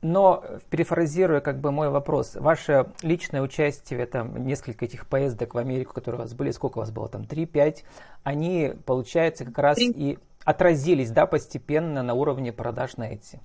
Но, 0.02 0.44
перефразируя 0.68 1.40
как 1.40 1.60
бы 1.60 1.70
мой 1.70 1.88
вопрос, 1.88 2.34
ваше 2.34 2.86
личное 3.02 3.40
участие 3.40 4.00
в 4.00 4.02
этом, 4.02 4.44
несколько 4.44 4.84
этих 4.84 5.06
поездок 5.06 5.54
в 5.54 5.58
Америку, 5.58 5.94
которые 5.94 6.20
у 6.20 6.22
вас 6.22 6.34
были, 6.34 6.50
сколько 6.50 6.78
у 6.78 6.80
вас 6.80 6.90
было 6.90 7.08
там, 7.08 7.22
3-5, 7.22 7.84
они, 8.24 8.74
получается, 8.84 9.44
как 9.44 9.58
раз 9.58 9.76
3. 9.76 9.92
и 9.92 10.18
отразились, 10.44 11.12
да, 11.12 11.26
постепенно 11.26 12.02
на 12.02 12.14
уровне 12.14 12.52
продаж 12.52 12.96
на 12.96 13.04
эти. 13.04 13.40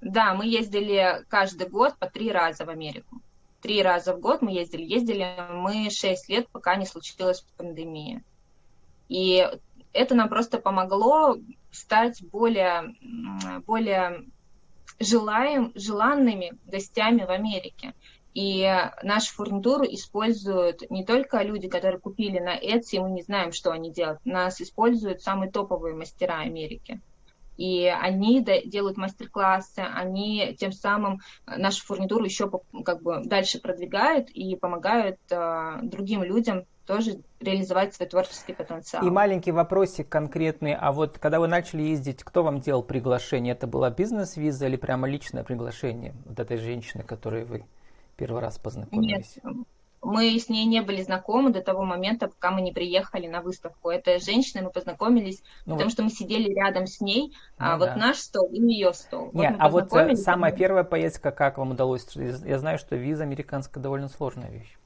Да, 0.00 0.34
мы 0.34 0.46
ездили 0.46 1.24
каждый 1.28 1.68
год 1.68 1.96
по 1.98 2.08
три 2.08 2.32
раза 2.32 2.64
в 2.64 2.70
Америку 2.70 3.20
три 3.60 3.82
раза 3.82 4.14
в 4.14 4.20
год 4.20 4.42
мы 4.42 4.52
ездили. 4.52 4.82
Ездили 4.82 5.28
мы 5.52 5.90
шесть 5.90 6.28
лет, 6.28 6.48
пока 6.48 6.76
не 6.76 6.86
случилась 6.86 7.44
пандемия. 7.56 8.22
И 9.08 9.46
это 9.92 10.14
нам 10.14 10.28
просто 10.28 10.58
помогло 10.58 11.36
стать 11.70 12.22
более, 12.30 12.94
более 13.66 14.24
желаем, 15.00 15.72
желанными 15.74 16.52
гостями 16.66 17.24
в 17.24 17.30
Америке. 17.30 17.94
И 18.32 18.64
нашу 19.02 19.34
фурнитуру 19.34 19.84
используют 19.84 20.88
не 20.88 21.04
только 21.04 21.42
люди, 21.42 21.68
которые 21.68 22.00
купили 22.00 22.38
на 22.38 22.56
Etsy, 22.56 23.00
мы 23.00 23.10
не 23.10 23.22
знаем, 23.22 23.50
что 23.50 23.72
они 23.72 23.90
делают. 23.90 24.24
Нас 24.24 24.60
используют 24.60 25.20
самые 25.20 25.50
топовые 25.50 25.96
мастера 25.96 26.38
Америки. 26.38 27.00
И 27.60 27.84
они 27.88 28.42
делают 28.64 28.96
мастер-классы, 28.96 29.80
они 29.80 30.56
тем 30.58 30.72
самым 30.72 31.20
нашу 31.44 31.84
фурнитуру 31.84 32.24
еще 32.24 32.50
как 32.86 33.02
бы 33.02 33.20
дальше 33.22 33.60
продвигают 33.60 34.30
и 34.30 34.56
помогают 34.56 35.18
э, 35.30 35.80
другим 35.82 36.22
людям 36.22 36.64
тоже 36.86 37.20
реализовать 37.38 37.92
свой 37.94 38.08
творческий 38.08 38.54
потенциал. 38.54 39.06
И 39.06 39.10
маленький 39.10 39.52
вопросик 39.52 40.08
конкретный. 40.08 40.74
А 40.74 40.90
вот 40.90 41.18
когда 41.18 41.38
вы 41.38 41.48
начали 41.48 41.82
ездить, 41.82 42.24
кто 42.24 42.42
вам 42.42 42.60
делал 42.60 42.82
приглашение? 42.82 43.52
Это 43.52 43.66
была 43.66 43.90
бизнес-виза 43.90 44.66
или 44.66 44.76
прямо 44.76 45.06
личное 45.06 45.44
приглашение 45.44 46.14
вот 46.24 46.40
этой 46.40 46.56
женщины, 46.56 47.02
которой 47.02 47.44
вы 47.44 47.66
первый 48.16 48.40
раз 48.40 48.56
познакомились? 48.56 49.38
Нет, 49.44 49.66
мы 50.02 50.38
с 50.38 50.48
ней 50.48 50.64
не 50.64 50.80
были 50.80 51.02
знакомы 51.02 51.50
до 51.50 51.60
того 51.62 51.84
момента, 51.84 52.28
пока 52.28 52.50
мы 52.50 52.62
не 52.62 52.72
приехали 52.72 53.26
на 53.26 53.42
выставку. 53.42 53.90
Это 53.90 54.18
женщина, 54.18 54.62
мы 54.62 54.70
познакомились, 54.70 55.42
ну, 55.66 55.74
потому 55.74 55.84
вот. 55.84 55.92
что 55.92 56.02
мы 56.02 56.10
сидели 56.10 56.52
рядом 56.52 56.86
с 56.86 57.00
ней, 57.00 57.34
а 57.58 57.64
ну, 57.64 57.74
а 57.74 57.78
да. 57.78 57.86
вот 57.86 58.00
наш 58.00 58.16
стол 58.18 58.48
и 58.50 58.60
ее 58.60 58.92
стол. 58.94 59.30
Нет, 59.32 59.52
вот 59.52 59.60
а 59.60 59.68
вот 59.68 59.92
э, 59.92 60.16
самая 60.16 60.52
первая 60.52 60.84
поездка, 60.84 61.30
как 61.30 61.58
вам 61.58 61.72
удалось? 61.72 62.06
Я 62.14 62.58
знаю, 62.58 62.78
что 62.78 62.96
виза 62.96 63.24
американская 63.24 63.82
довольно 63.82 64.08
сложная 64.08 64.50
вещь. 64.50 64.76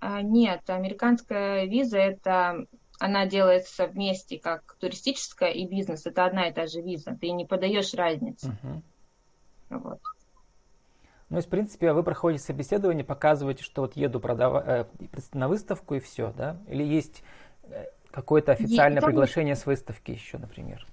А, 0.00 0.22
нет, 0.22 0.62
американская 0.68 1.66
виза 1.66 1.98
это 1.98 2.66
она 3.00 3.26
делается 3.26 3.86
вместе 3.86 4.38
как 4.38 4.76
туристическая 4.80 5.50
и 5.50 5.66
бизнес. 5.66 6.06
Это 6.06 6.24
одна 6.24 6.48
и 6.48 6.52
та 6.52 6.66
же 6.66 6.80
виза. 6.80 7.16
Ты 7.20 7.30
не 7.30 7.44
подаешь 7.44 7.92
разницу. 7.94 8.48
Угу. 8.48 8.82
Вот. 9.80 10.00
Ну, 11.34 11.38
есть, 11.38 11.48
в 11.48 11.50
принципе, 11.50 11.92
вы 11.92 12.02
проходите 12.02 12.44
собеседование, 12.44 13.04
показываете, 13.04 13.62
что 13.62 13.82
вот 13.82 13.96
еду 13.96 14.20
продав... 14.20 14.62
Э, 14.66 14.86
на 15.32 15.48
выставку 15.48 15.94
и 15.94 16.00
все, 16.00 16.32
да? 16.36 16.56
Или 16.68 16.84
есть 16.84 17.22
э, 17.64 17.86
какое-то 18.10 18.52
официальное 18.52 18.98
есть, 18.98 19.06
приглашение 19.06 19.56
с 19.56 19.66
выставки 19.66 20.12
еще, 20.12 20.38
например? 20.38 20.86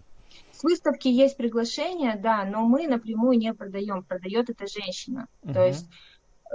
С 0.52 0.64
выставки 0.64 1.08
есть 1.08 1.38
приглашение, 1.38 2.16
да, 2.16 2.44
но 2.46 2.64
мы 2.64 2.88
напрямую 2.88 3.38
не 3.38 3.54
продаем, 3.54 4.04
продает 4.04 4.50
эта 4.50 4.66
женщина. 4.68 5.28
Угу. 5.44 5.54
То 5.54 5.66
есть 5.66 5.88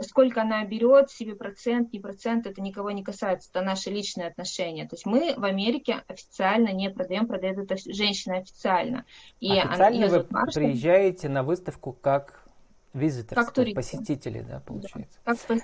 сколько 0.03 0.43
она 0.43 0.65
берет, 0.65 1.11
себе 1.11 1.35
процент, 1.35 1.93
не 1.93 2.01
процент, 2.01 2.47
это 2.47 2.61
никого 2.61 2.91
не 2.91 3.03
касается, 3.03 3.49
это 3.51 3.63
наши 3.63 3.91
личные 3.91 4.29
отношения. 4.29 4.87
То 4.87 4.97
есть 4.97 5.07
мы 5.07 5.35
в 5.37 5.45
Америке 5.45 6.03
официально 6.09 6.73
не 6.73 6.91
продаем, 6.91 7.27
продает 7.27 7.59
эта 7.59 7.77
женщина 7.77 8.39
официально. 8.39 9.05
И 9.41 9.57
официально 9.57 10.07
она, 10.07 10.19
вы 10.19 10.25
приезжаете 10.53 11.29
на 11.29 11.43
выставку 11.43 11.93
как 11.93 12.46
визитор, 12.93 13.45
как 13.45 13.55
посетители, 13.55 14.41
да, 14.41 14.61
получается. 14.61 15.19
Как, 15.25 15.39
как 15.47 15.59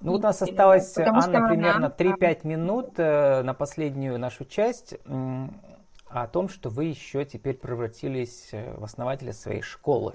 ну 0.00 0.14
у 0.14 0.18
нас 0.18 0.40
осталось, 0.40 0.96
Анна, 0.96 1.48
примерно 1.48 1.94
3-5 1.96 2.46
минут 2.46 2.94
э, 2.96 3.42
на 3.42 3.52
последнюю 3.52 4.18
нашу 4.18 4.46
часть 4.46 4.96
о 5.04 6.26
том, 6.26 6.48
что 6.48 6.70
вы 6.70 6.86
еще 6.86 7.24
теперь 7.24 7.56
превратились 7.56 8.48
э, 8.52 8.74
в 8.76 8.84
основателя 8.84 9.32
своей 9.32 9.62
школы. 9.62 10.14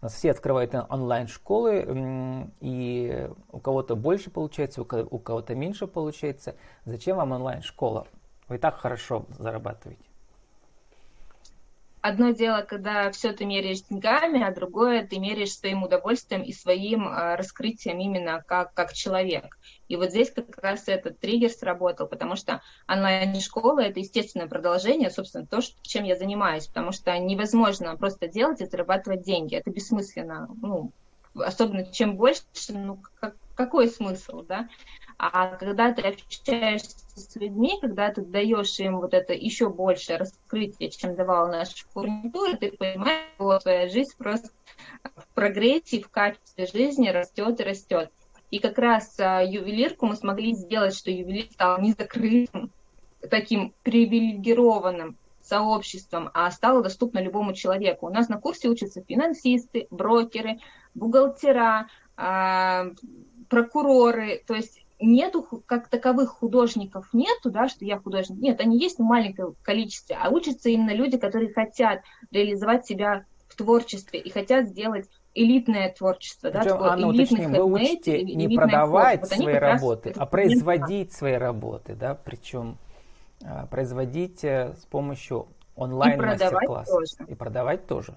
У 0.00 0.06
нас 0.06 0.14
все 0.14 0.32
открывают 0.32 0.74
онлайн-школы, 0.74 2.50
и 2.60 3.30
у 3.52 3.58
кого-то 3.60 3.94
больше 3.94 4.30
получается, 4.30 4.82
у 4.82 5.18
кого-то 5.18 5.54
меньше 5.54 5.86
получается. 5.86 6.56
Зачем 6.84 7.18
вам 7.18 7.30
онлайн-школа? 7.30 8.08
Вы 8.48 8.56
и 8.56 8.58
так 8.58 8.78
хорошо 8.78 9.24
зарабатываете. 9.38 10.11
Одно 12.02 12.30
дело, 12.30 12.62
когда 12.62 13.12
все 13.12 13.32
ты 13.32 13.44
меряешь 13.44 13.82
деньгами, 13.82 14.42
а 14.42 14.52
другое 14.52 15.06
ты 15.06 15.20
меряешь 15.20 15.56
своим 15.56 15.84
удовольствием 15.84 16.42
и 16.42 16.52
своим 16.52 17.06
э, 17.06 17.36
раскрытием 17.36 18.00
именно 18.00 18.42
как, 18.44 18.74
как 18.74 18.92
человек. 18.92 19.56
И 19.86 19.94
вот 19.94 20.10
здесь 20.10 20.32
как 20.32 20.58
раз 20.58 20.88
этот 20.88 21.20
триггер 21.20 21.50
сработал, 21.50 22.08
потому 22.08 22.34
что 22.34 22.60
онлайн-школа– 22.88 23.78
это 23.84 24.00
естественное 24.00 24.48
продолжение, 24.48 25.10
собственно, 25.10 25.46
то, 25.46 25.60
чем 25.82 26.02
я 26.02 26.16
занимаюсь, 26.16 26.66
потому 26.66 26.90
что 26.90 27.16
невозможно 27.18 27.96
просто 27.96 28.26
делать 28.26 28.60
и 28.60 28.66
зарабатывать 28.66 29.22
деньги. 29.22 29.54
Это 29.54 29.70
бессмысленно. 29.70 30.48
Ну, 30.60 30.90
особенно 31.36 31.86
чем 31.86 32.16
больше, 32.16 32.42
ну, 32.70 33.00
как, 33.20 33.36
какой 33.54 33.86
смысл, 33.86 34.42
да? 34.42 34.68
А 35.24 35.54
когда 35.54 35.92
ты 35.92 36.02
общаешься 36.02 36.96
с 37.14 37.36
людьми, 37.36 37.78
когда 37.80 38.10
ты 38.10 38.22
даешь 38.22 38.76
им 38.80 38.98
вот 38.98 39.14
это 39.14 39.32
еще 39.32 39.68
большее 39.68 40.16
раскрытие, 40.16 40.90
чем 40.90 41.14
давала 41.14 41.46
наша 41.46 41.86
фурнитура, 41.92 42.56
ты 42.56 42.72
понимаешь, 42.72 43.28
что 43.36 43.60
твоя 43.60 43.88
жизнь 43.88 44.10
просто 44.18 44.48
в 45.14 45.28
прогрессе, 45.32 46.00
в 46.00 46.08
качестве 46.08 46.66
жизни 46.66 47.08
растет 47.08 47.60
и 47.60 47.62
растет. 47.62 48.10
И 48.50 48.58
как 48.58 48.78
раз 48.78 49.14
а, 49.20 49.44
ювелирку 49.44 50.06
мы 50.06 50.16
смогли 50.16 50.56
сделать, 50.56 50.96
что 50.96 51.12
ювелир 51.12 51.44
стал 51.52 51.80
не 51.80 51.92
закрытым, 51.92 52.72
таким 53.30 53.72
привилегированным 53.84 55.16
сообществом, 55.40 56.30
а 56.34 56.50
стало 56.50 56.82
доступно 56.82 57.20
любому 57.20 57.54
человеку. 57.54 58.06
У 58.08 58.10
нас 58.10 58.28
на 58.28 58.40
курсе 58.40 58.68
учатся 58.68 59.04
финансисты, 59.06 59.86
брокеры, 59.90 60.58
бухгалтера, 60.94 61.86
а, 62.16 62.86
прокуроры, 63.48 64.42
то 64.48 64.54
есть 64.54 64.81
нету 65.02 65.62
как 65.66 65.88
таковых 65.88 66.30
художников 66.30 67.08
нету, 67.12 67.50
да, 67.50 67.68
что 67.68 67.84
я 67.84 67.98
художник. 67.98 68.38
Нет, 68.38 68.60
они 68.60 68.78
есть 68.78 68.98
в 68.98 69.02
маленьком 69.02 69.56
количестве, 69.62 70.16
а 70.20 70.30
учатся 70.30 70.70
именно 70.70 70.94
люди, 70.94 71.18
которые 71.18 71.52
хотят 71.52 72.02
реализовать 72.30 72.86
себя 72.86 73.24
в 73.48 73.56
творчестве 73.56 74.20
и 74.20 74.30
хотят 74.30 74.68
сделать 74.68 75.08
элитное 75.34 75.92
творчество. 75.92 76.50
Причем, 76.50 76.78
да, 76.78 76.92
Анна, 76.92 77.08
уточним, 77.08 77.52
вы 77.52 77.64
учите 77.64 78.22
не 78.22 78.56
продавать 78.56 79.20
вот 79.20 79.30
свои 79.30 79.54
работы, 79.54 80.14
а 80.16 80.26
производить 80.26 81.12
свои 81.12 81.34
работы, 81.34 81.94
да, 81.94 82.14
причем 82.14 82.78
а, 83.44 83.66
производить 83.66 84.44
э, 84.44 84.74
с 84.80 84.84
помощью 84.86 85.48
онлайн-мастер-класса. 85.74 87.24
И 87.28 87.34
продавать 87.34 87.86
тоже 87.86 88.16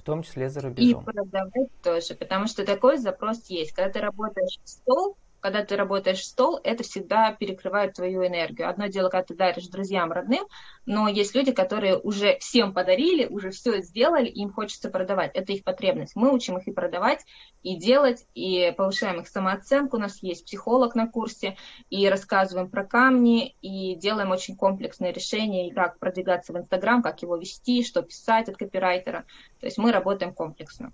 в 0.00 0.02
том 0.02 0.22
числе 0.22 0.48
за 0.48 0.62
рубежом. 0.62 1.02
И 1.02 1.04
продавать 1.04 1.70
тоже, 1.82 2.14
потому 2.14 2.46
что 2.46 2.64
такой 2.64 2.96
запрос 2.96 3.44
есть. 3.50 3.72
Когда 3.72 3.92
ты 3.92 4.00
работаешь 4.00 4.58
в 4.64 4.68
стол, 4.68 5.16
когда 5.40 5.64
ты 5.64 5.76
работаешь 5.76 6.24
стол, 6.24 6.60
это 6.62 6.82
всегда 6.84 7.32
перекрывает 7.32 7.94
твою 7.94 8.26
энергию. 8.26 8.68
Одно 8.68 8.86
дело, 8.86 9.08
когда 9.08 9.24
ты 9.24 9.34
даришь 9.34 9.68
друзьям, 9.68 10.12
родным, 10.12 10.46
но 10.86 11.08
есть 11.08 11.34
люди, 11.34 11.52
которые 11.52 11.98
уже 11.98 12.38
всем 12.38 12.72
подарили, 12.72 13.26
уже 13.26 13.50
все 13.50 13.80
сделали, 13.80 14.28
им 14.28 14.52
хочется 14.52 14.90
продавать. 14.90 15.32
Это 15.34 15.52
их 15.52 15.64
потребность. 15.64 16.16
Мы 16.16 16.32
учим 16.32 16.58
их 16.58 16.68
и 16.68 16.72
продавать, 16.72 17.24
и 17.62 17.76
делать, 17.76 18.26
и 18.34 18.72
повышаем 18.76 19.20
их 19.20 19.28
самооценку. 19.28 19.96
У 19.96 20.00
нас 20.00 20.22
есть 20.22 20.44
психолог 20.44 20.94
на 20.94 21.08
курсе, 21.08 21.56
и 21.88 22.08
рассказываем 22.08 22.70
про 22.70 22.84
камни, 22.84 23.56
и 23.62 23.94
делаем 23.96 24.30
очень 24.30 24.56
комплексные 24.56 25.12
решения, 25.12 25.68
и 25.68 25.74
как 25.74 25.98
продвигаться 25.98 26.52
в 26.52 26.58
Инстаграм, 26.58 27.02
как 27.02 27.22
его 27.22 27.36
вести, 27.36 27.84
что 27.84 28.02
писать 28.02 28.48
от 28.48 28.56
копирайтера. 28.56 29.24
То 29.60 29.66
есть 29.66 29.78
мы 29.78 29.92
работаем 29.92 30.34
комплексно. 30.34 30.92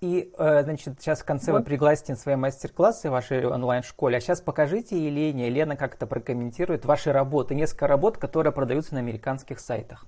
И, 0.00 0.32
э, 0.38 0.62
значит, 0.62 1.00
сейчас 1.00 1.22
в 1.22 1.24
конце 1.24 1.50
вот. 1.50 1.58
вы 1.58 1.64
пригласите 1.64 2.12
на 2.12 2.18
свои 2.18 2.36
мастер-классы 2.36 3.08
в 3.08 3.12
вашей 3.12 3.44
онлайн-школе, 3.44 4.18
а 4.18 4.20
сейчас 4.20 4.40
покажите 4.40 4.96
Елене, 4.96 5.48
Елена 5.48 5.76
как 5.76 5.96
это 5.96 6.06
прокомментирует, 6.06 6.84
ваши 6.84 7.10
работы, 7.10 7.56
несколько 7.56 7.88
работ, 7.88 8.16
которые 8.16 8.52
продаются 8.52 8.94
на 8.94 9.00
американских 9.00 9.58
сайтах. 9.58 10.06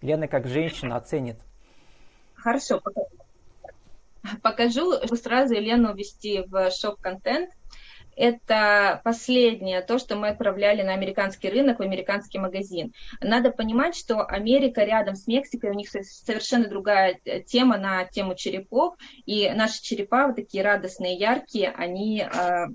Елена 0.00 0.28
как 0.28 0.46
женщина 0.46 0.96
оценит. 0.96 1.36
Хорошо, 2.34 2.80
покажу. 2.80 3.08
Покажу, 4.42 5.16
сразу 5.16 5.54
Елену 5.54 5.94
ввести 5.94 6.44
в 6.46 6.70
шоп-контент 6.70 7.50
это 8.18 9.00
последнее, 9.04 9.80
то, 9.80 9.98
что 9.98 10.16
мы 10.16 10.28
отправляли 10.28 10.82
на 10.82 10.92
американский 10.92 11.48
рынок, 11.48 11.78
в 11.78 11.82
американский 11.82 12.38
магазин. 12.38 12.92
Надо 13.20 13.50
понимать, 13.50 13.96
что 13.96 14.24
Америка 14.24 14.84
рядом 14.84 15.14
с 15.14 15.26
Мексикой, 15.26 15.70
у 15.70 15.74
них 15.74 15.88
совершенно 15.88 16.68
другая 16.68 17.18
э, 17.24 17.42
тема 17.42 17.78
на 17.78 18.04
тему 18.04 18.34
черепов, 18.34 18.96
и 19.24 19.48
наши 19.50 19.82
черепа, 19.82 20.26
вот 20.26 20.36
такие 20.36 20.64
радостные, 20.64 21.14
яркие, 21.14 21.70
они 21.70 22.20
э, 22.22 22.66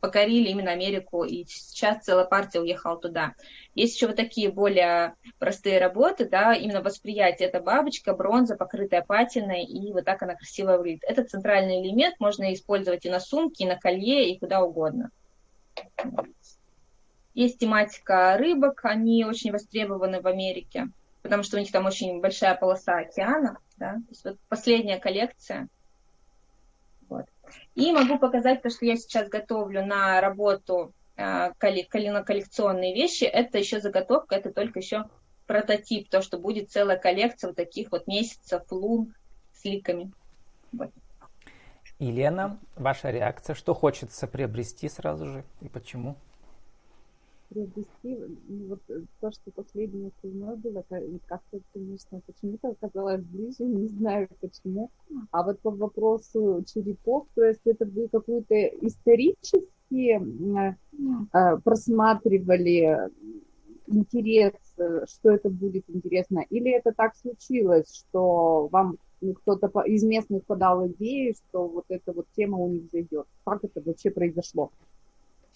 покорили 0.00 0.48
именно 0.48 0.70
Америку, 0.70 1.24
и 1.24 1.44
сейчас 1.46 2.04
целая 2.04 2.24
партия 2.24 2.60
уехала 2.60 2.98
туда. 2.98 3.34
Есть 3.74 3.96
еще 3.96 4.06
вот 4.06 4.16
такие 4.16 4.50
более 4.50 5.14
простые 5.38 5.78
работы, 5.78 6.28
да, 6.28 6.54
именно 6.54 6.82
восприятие. 6.82 7.48
Это 7.48 7.60
бабочка, 7.60 8.14
бронза, 8.14 8.56
покрытая 8.56 9.02
патиной, 9.02 9.64
и 9.64 9.92
вот 9.92 10.04
так 10.04 10.22
она 10.22 10.34
красиво 10.34 10.76
выглядит. 10.76 11.04
Это 11.04 11.24
центральный 11.24 11.82
элемент, 11.82 12.16
можно 12.20 12.52
использовать 12.52 13.04
и 13.04 13.10
на 13.10 13.20
сумке, 13.20 13.64
и 13.64 13.68
на 13.68 13.76
колье, 13.76 14.30
и 14.30 14.38
куда 14.38 14.62
угодно. 14.62 15.10
Есть 17.34 17.58
тематика 17.58 18.36
рыбок, 18.36 18.84
они 18.84 19.24
очень 19.24 19.52
востребованы 19.52 20.20
в 20.20 20.26
Америке, 20.26 20.88
потому 21.22 21.42
что 21.42 21.56
у 21.56 21.60
них 21.60 21.70
там 21.72 21.86
очень 21.86 22.20
большая 22.20 22.54
полоса 22.54 22.98
океана. 22.98 23.58
Да? 23.76 23.94
То 23.94 24.10
есть 24.10 24.24
вот 24.24 24.38
последняя 24.48 24.98
коллекция– 24.98 25.68
и 27.74 27.92
могу 27.92 28.18
показать 28.18 28.62
то, 28.62 28.70
что 28.70 28.84
я 28.84 28.96
сейчас 28.96 29.28
готовлю 29.28 29.84
на 29.84 30.20
работу 30.20 30.92
э, 31.16 31.22
на 31.22 32.22
коллекционные 32.22 32.94
вещи. 32.94 33.24
Это 33.24 33.58
еще 33.58 33.80
заготовка, 33.80 34.36
это 34.36 34.52
только 34.52 34.78
еще 34.78 35.04
прототип, 35.46 36.08
то, 36.08 36.22
что 36.22 36.38
будет 36.38 36.70
целая 36.70 36.96
коллекция 36.96 37.48
вот 37.48 37.56
таких 37.56 37.90
вот 37.90 38.06
месяцев, 38.06 38.62
лун 38.70 39.14
с 39.52 39.64
ликами. 39.64 40.12
Вот. 40.72 40.90
Елена, 41.98 42.58
ваша 42.76 43.10
реакция, 43.10 43.54
что 43.54 43.74
хочется 43.74 44.26
приобрести 44.26 44.88
сразу 44.88 45.26
же 45.26 45.44
и 45.60 45.68
почему? 45.68 46.16
Приобрести, 47.50 48.16
вот 48.68 48.80
э, 48.88 49.02
то, 49.20 49.30
что 49.30 49.50
последнее 49.50 50.10
мной 50.22 50.56
было, 50.56 50.84
как-то, 51.26 51.60
конечно, 51.74 52.20
почему-то 52.26 52.68
оказалось 52.68 53.22
ближе, 53.22 53.64
не 53.64 53.88
знаю 53.88 54.28
почему. 54.40 54.90
А 55.30 55.42
вот 55.42 55.60
по 55.60 55.70
вопросу 55.70 56.64
черепов, 56.66 57.26
то 57.34 57.44
есть 57.44 57.60
это 57.64 57.84
вы 57.84 58.08
какую-то 58.08 58.54
исторически 58.54 59.66
э, 59.92 61.56
просматривали 61.64 63.10
интерес, 63.86 64.52
что 64.76 65.30
это 65.30 65.50
будет 65.50 65.84
интересно, 65.88 66.44
или 66.48 66.70
это 66.70 66.92
так 66.92 67.16
случилось, 67.16 67.92
что 67.92 68.68
вам 68.68 68.98
ну, 69.20 69.34
кто-то 69.34 69.68
из 69.82 70.02
местных 70.02 70.44
подал 70.44 70.86
идею, 70.88 71.34
что 71.34 71.68
вот 71.68 71.84
эта 71.88 72.12
вот 72.12 72.26
тема 72.36 72.56
у 72.58 72.68
них 72.68 72.84
зайдет. 72.90 73.26
Как 73.44 73.64
это 73.64 73.82
вообще 73.84 74.10
произошло? 74.10 74.70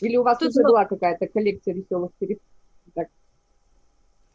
Или 0.04 0.16
у 0.16 0.22
вас 0.22 0.38
тут 0.38 0.48
уже 0.48 0.62
было... 0.62 0.68
была 0.68 0.84
какая-то 0.84 1.26
коллекция 1.26 1.74
веселых 1.74 2.12
переписок? 2.18 3.08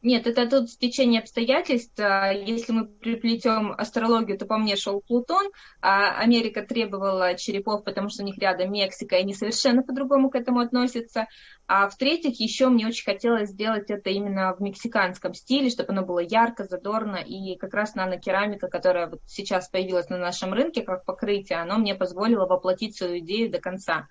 Нет, 0.02 0.28
это 0.28 0.50
тут 0.50 0.70
стечение 0.70 1.20
обстоятельств. 1.20 2.00
А 2.00 2.32
если 2.32 2.72
мы 2.72 2.86
приплетем 2.86 3.74
астрологию, 3.78 4.38
то 4.38 4.46
по 4.46 4.58
мне 4.58 4.78
шел 4.78 5.02
Плутон, 5.02 5.52
а 5.82 6.18
Америка 6.22 6.62
требовала 6.62 7.36
черепов, 7.36 7.84
потому 7.84 8.08
что 8.08 8.24
у 8.24 8.26
них 8.26 8.38
рядом 8.38 8.72
Мексика, 8.72 9.18
и 9.18 9.20
они 9.20 9.34
совершенно 9.34 9.84
по-другому 9.84 10.30
к 10.30 10.36
этому 10.36 10.62
относятся. 10.62 11.28
А 11.68 11.90
в-третьих, 11.90 12.40
еще 12.40 12.70
мне 12.70 12.88
очень 12.88 13.04
хотелось 13.04 13.50
сделать 13.50 13.92
это 13.92 14.10
именно 14.10 14.56
в 14.56 14.62
мексиканском 14.62 15.34
стиле, 15.34 15.70
чтобы 15.70 15.92
оно 15.92 16.06
было 16.06 16.20
ярко, 16.20 16.64
задорно, 16.64 17.18
и 17.18 17.58
как 17.58 17.74
раз 17.74 17.94
нанокерамика, 17.94 18.70
которая 18.70 19.08
вот 19.08 19.20
сейчас 19.28 19.68
появилась 19.68 20.08
на 20.08 20.18
нашем 20.18 20.54
рынке 20.54 20.82
как 20.82 21.04
покрытие, 21.04 21.60
оно 21.60 21.78
мне 21.78 21.94
позволило 21.94 22.46
воплотить 22.46 22.96
свою 22.96 23.20
идею 23.20 23.52
до 23.52 23.60
конца. 23.60 24.08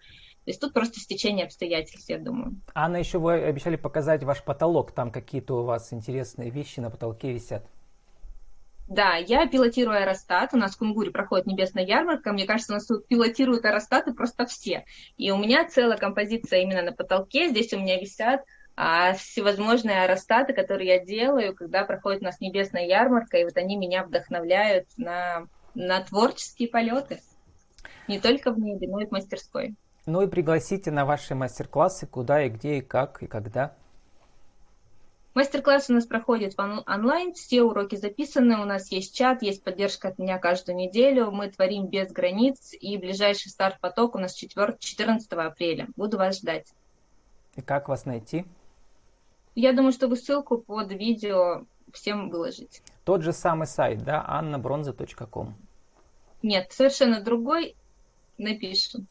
То 0.49 0.51
есть 0.51 0.63
тут 0.63 0.73
просто 0.73 0.99
стечение 0.99 1.45
обстоятельств, 1.45 2.09
я 2.09 2.19
думаю. 2.19 2.57
Анна, 2.75 2.97
еще 2.97 3.19
вы 3.19 3.35
обещали 3.35 3.77
показать 3.77 4.25
ваш 4.25 4.43
потолок. 4.43 4.93
Там 4.93 5.11
какие-то 5.11 5.61
у 5.61 5.65
вас 5.65 5.93
интересные 5.93 6.49
вещи 6.49 6.81
на 6.81 6.89
потолке 6.89 7.35
висят. 7.35 7.67
Да, 8.87 9.17
я 9.17 9.47
пилотирую 9.47 9.99
аэростат. 9.99 10.55
У 10.55 10.57
нас 10.57 10.75
в 10.75 10.79
Кунгуре 10.79 11.11
проходит 11.11 11.45
небесная 11.45 11.85
ярмарка. 11.85 12.33
Мне 12.33 12.47
кажется, 12.47 12.73
у 12.73 12.77
нас 12.77 12.87
тут 12.87 13.07
пилотируют 13.07 13.67
аэростаты 13.67 14.15
просто 14.15 14.47
все. 14.47 14.87
И 15.19 15.31
у 15.31 15.37
меня 15.37 15.69
целая 15.69 15.99
композиция 15.99 16.61
именно 16.63 16.81
на 16.81 16.93
потолке. 16.93 17.51
Здесь 17.51 17.75
у 17.75 17.79
меня 17.79 18.01
висят 18.01 18.41
а, 18.75 19.13
всевозможные 19.13 20.05
аэростаты, 20.05 20.55
которые 20.55 20.89
я 20.95 21.05
делаю, 21.05 21.55
когда 21.55 21.85
проходит 21.85 22.23
у 22.23 22.25
нас 22.25 22.41
небесная 22.41 22.87
ярмарка, 22.87 23.37
и 23.37 23.45
вот 23.45 23.59
они 23.59 23.77
меня 23.77 24.03
вдохновляют 24.03 24.87
на, 24.97 25.47
на 25.75 26.01
творческие 26.01 26.71
полеты. 26.71 27.21
Не 28.07 28.19
только 28.19 28.51
в 28.51 28.59
небе, 28.59 28.89
но 28.89 29.03
и 29.03 29.05
в 29.05 29.11
мастерской. 29.11 29.77
Ну 30.09 30.23
и 30.23 30.27
пригласите 30.27 30.91
на 30.91 31.05
ваши 31.05 31.35
мастер-классы, 31.35 32.07
куда 32.07 32.43
и 32.43 32.49
где, 32.49 32.79
и 32.79 32.81
как, 32.81 33.23
и 33.23 33.27
когда. 33.27 33.75
Мастер-класс 35.35 35.91
у 35.91 35.93
нас 35.93 36.07
проходит 36.07 36.59
онлайн, 36.59 37.35
все 37.35 37.63
уроки 37.63 37.97
записаны, 37.97 38.59
у 38.59 38.65
нас 38.65 38.91
есть 38.91 39.15
чат, 39.15 39.43
есть 39.43 39.63
поддержка 39.63 40.09
от 40.09 40.19
меня 40.19 40.39
каждую 40.39 40.77
неделю, 40.77 41.31
мы 41.31 41.51
творим 41.51 41.89
без 41.89 42.11
границ, 42.11 42.73
и 42.73 42.97
ближайший 42.97 43.51
старт-поток 43.51 44.15
у 44.15 44.19
нас 44.19 44.33
4, 44.33 44.79
14 44.79 45.31
апреля. 45.31 45.89
Буду 45.95 46.17
вас 46.17 46.39
ждать. 46.39 46.73
И 47.57 47.61
как 47.61 47.91
вас 47.91 48.07
найти? 48.07 48.47
Я 49.55 49.75
думаю, 49.75 49.93
что 49.93 50.09
вы 50.09 50.17
ссылку 50.17 50.57
под 50.57 50.91
видео 50.91 51.67
всем 51.93 52.31
выложите. 52.31 52.81
Тот 53.05 53.21
же 53.21 53.35
самый 53.35 53.67
сайт, 53.67 54.03
да, 54.05 54.25
annabronza.com? 54.27 55.55
Нет, 56.43 56.73
совершенно 56.73 57.21
другой, 57.21 57.77
напишем. 58.39 59.07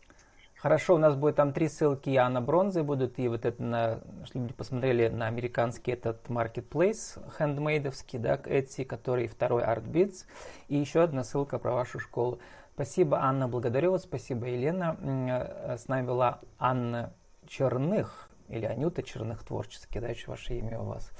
Хорошо, 0.58 0.96
у 0.96 0.98
нас 0.98 1.16
будет 1.16 1.36
там 1.36 1.54
три 1.54 1.70
ссылки, 1.70 2.10
и 2.10 2.18
на 2.18 2.42
бронзы 2.42 2.82
будут, 2.82 3.20
и 3.20 3.28
вот 3.28 3.46
это, 3.46 3.62
на, 3.62 4.00
чтобы 4.26 4.46
люди 4.46 4.56
посмотрели 4.56 5.08
на 5.08 5.28
американский 5.28 5.92
этот 5.92 6.28
marketplace 6.30 7.22
хендмейдовский, 7.38 8.18
да, 8.18 8.38
Etsy, 8.38 8.84
который 8.84 9.28
второй 9.28 9.62
ArtBeats, 9.62 10.26
и 10.68 10.78
еще 10.78 11.04
одна 11.04 11.24
ссылка 11.24 11.60
про 11.60 11.74
вашу 11.74 12.00
школу. 12.00 12.40
Спасибо, 12.74 13.20
Анна, 13.20 13.48
благодарю 13.48 13.92
вас, 13.92 14.04
спасибо, 14.04 14.48
Елена. 14.48 14.98
Э, 15.00 15.78
с 15.78 15.88
нами 15.88 16.08
была 16.08 16.40
Анна 16.58 17.14
Черных, 17.46 18.28
или 18.50 18.66
Анюта 18.66 19.04
Черных 19.04 19.44
творчески, 19.44 20.00
да, 20.00 20.08
еще 20.08 20.32
ваше 20.32 20.56
имя 20.56 20.80
у 20.80 20.86
вас. 20.86 21.12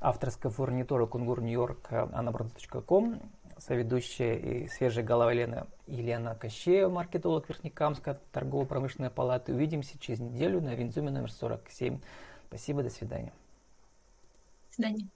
Авторская 0.00 0.50
фурнитура 0.50 1.06
Кунгур 1.06 1.40
Нью-Йорк, 1.42 1.92
анабронз.ком 2.12 3.22
соведущая 3.58 4.34
и 4.34 4.68
свежая 4.68 5.04
голова 5.04 5.32
Елена, 5.32 5.66
Елена 5.86 6.34
Кощеева, 6.34 6.90
маркетолог 6.90 7.48
Верхнекамска, 7.48 8.20
торгово-промышленная 8.32 9.10
палата. 9.10 9.52
Увидимся 9.52 9.98
через 9.98 10.20
неделю 10.20 10.60
на 10.60 10.74
Винзуме 10.74 11.10
номер 11.10 11.30
47. 11.32 12.00
Спасибо, 12.48 12.82
до 12.82 12.90
свидания. 12.90 13.32
До 14.68 14.74
свидания. 14.74 15.08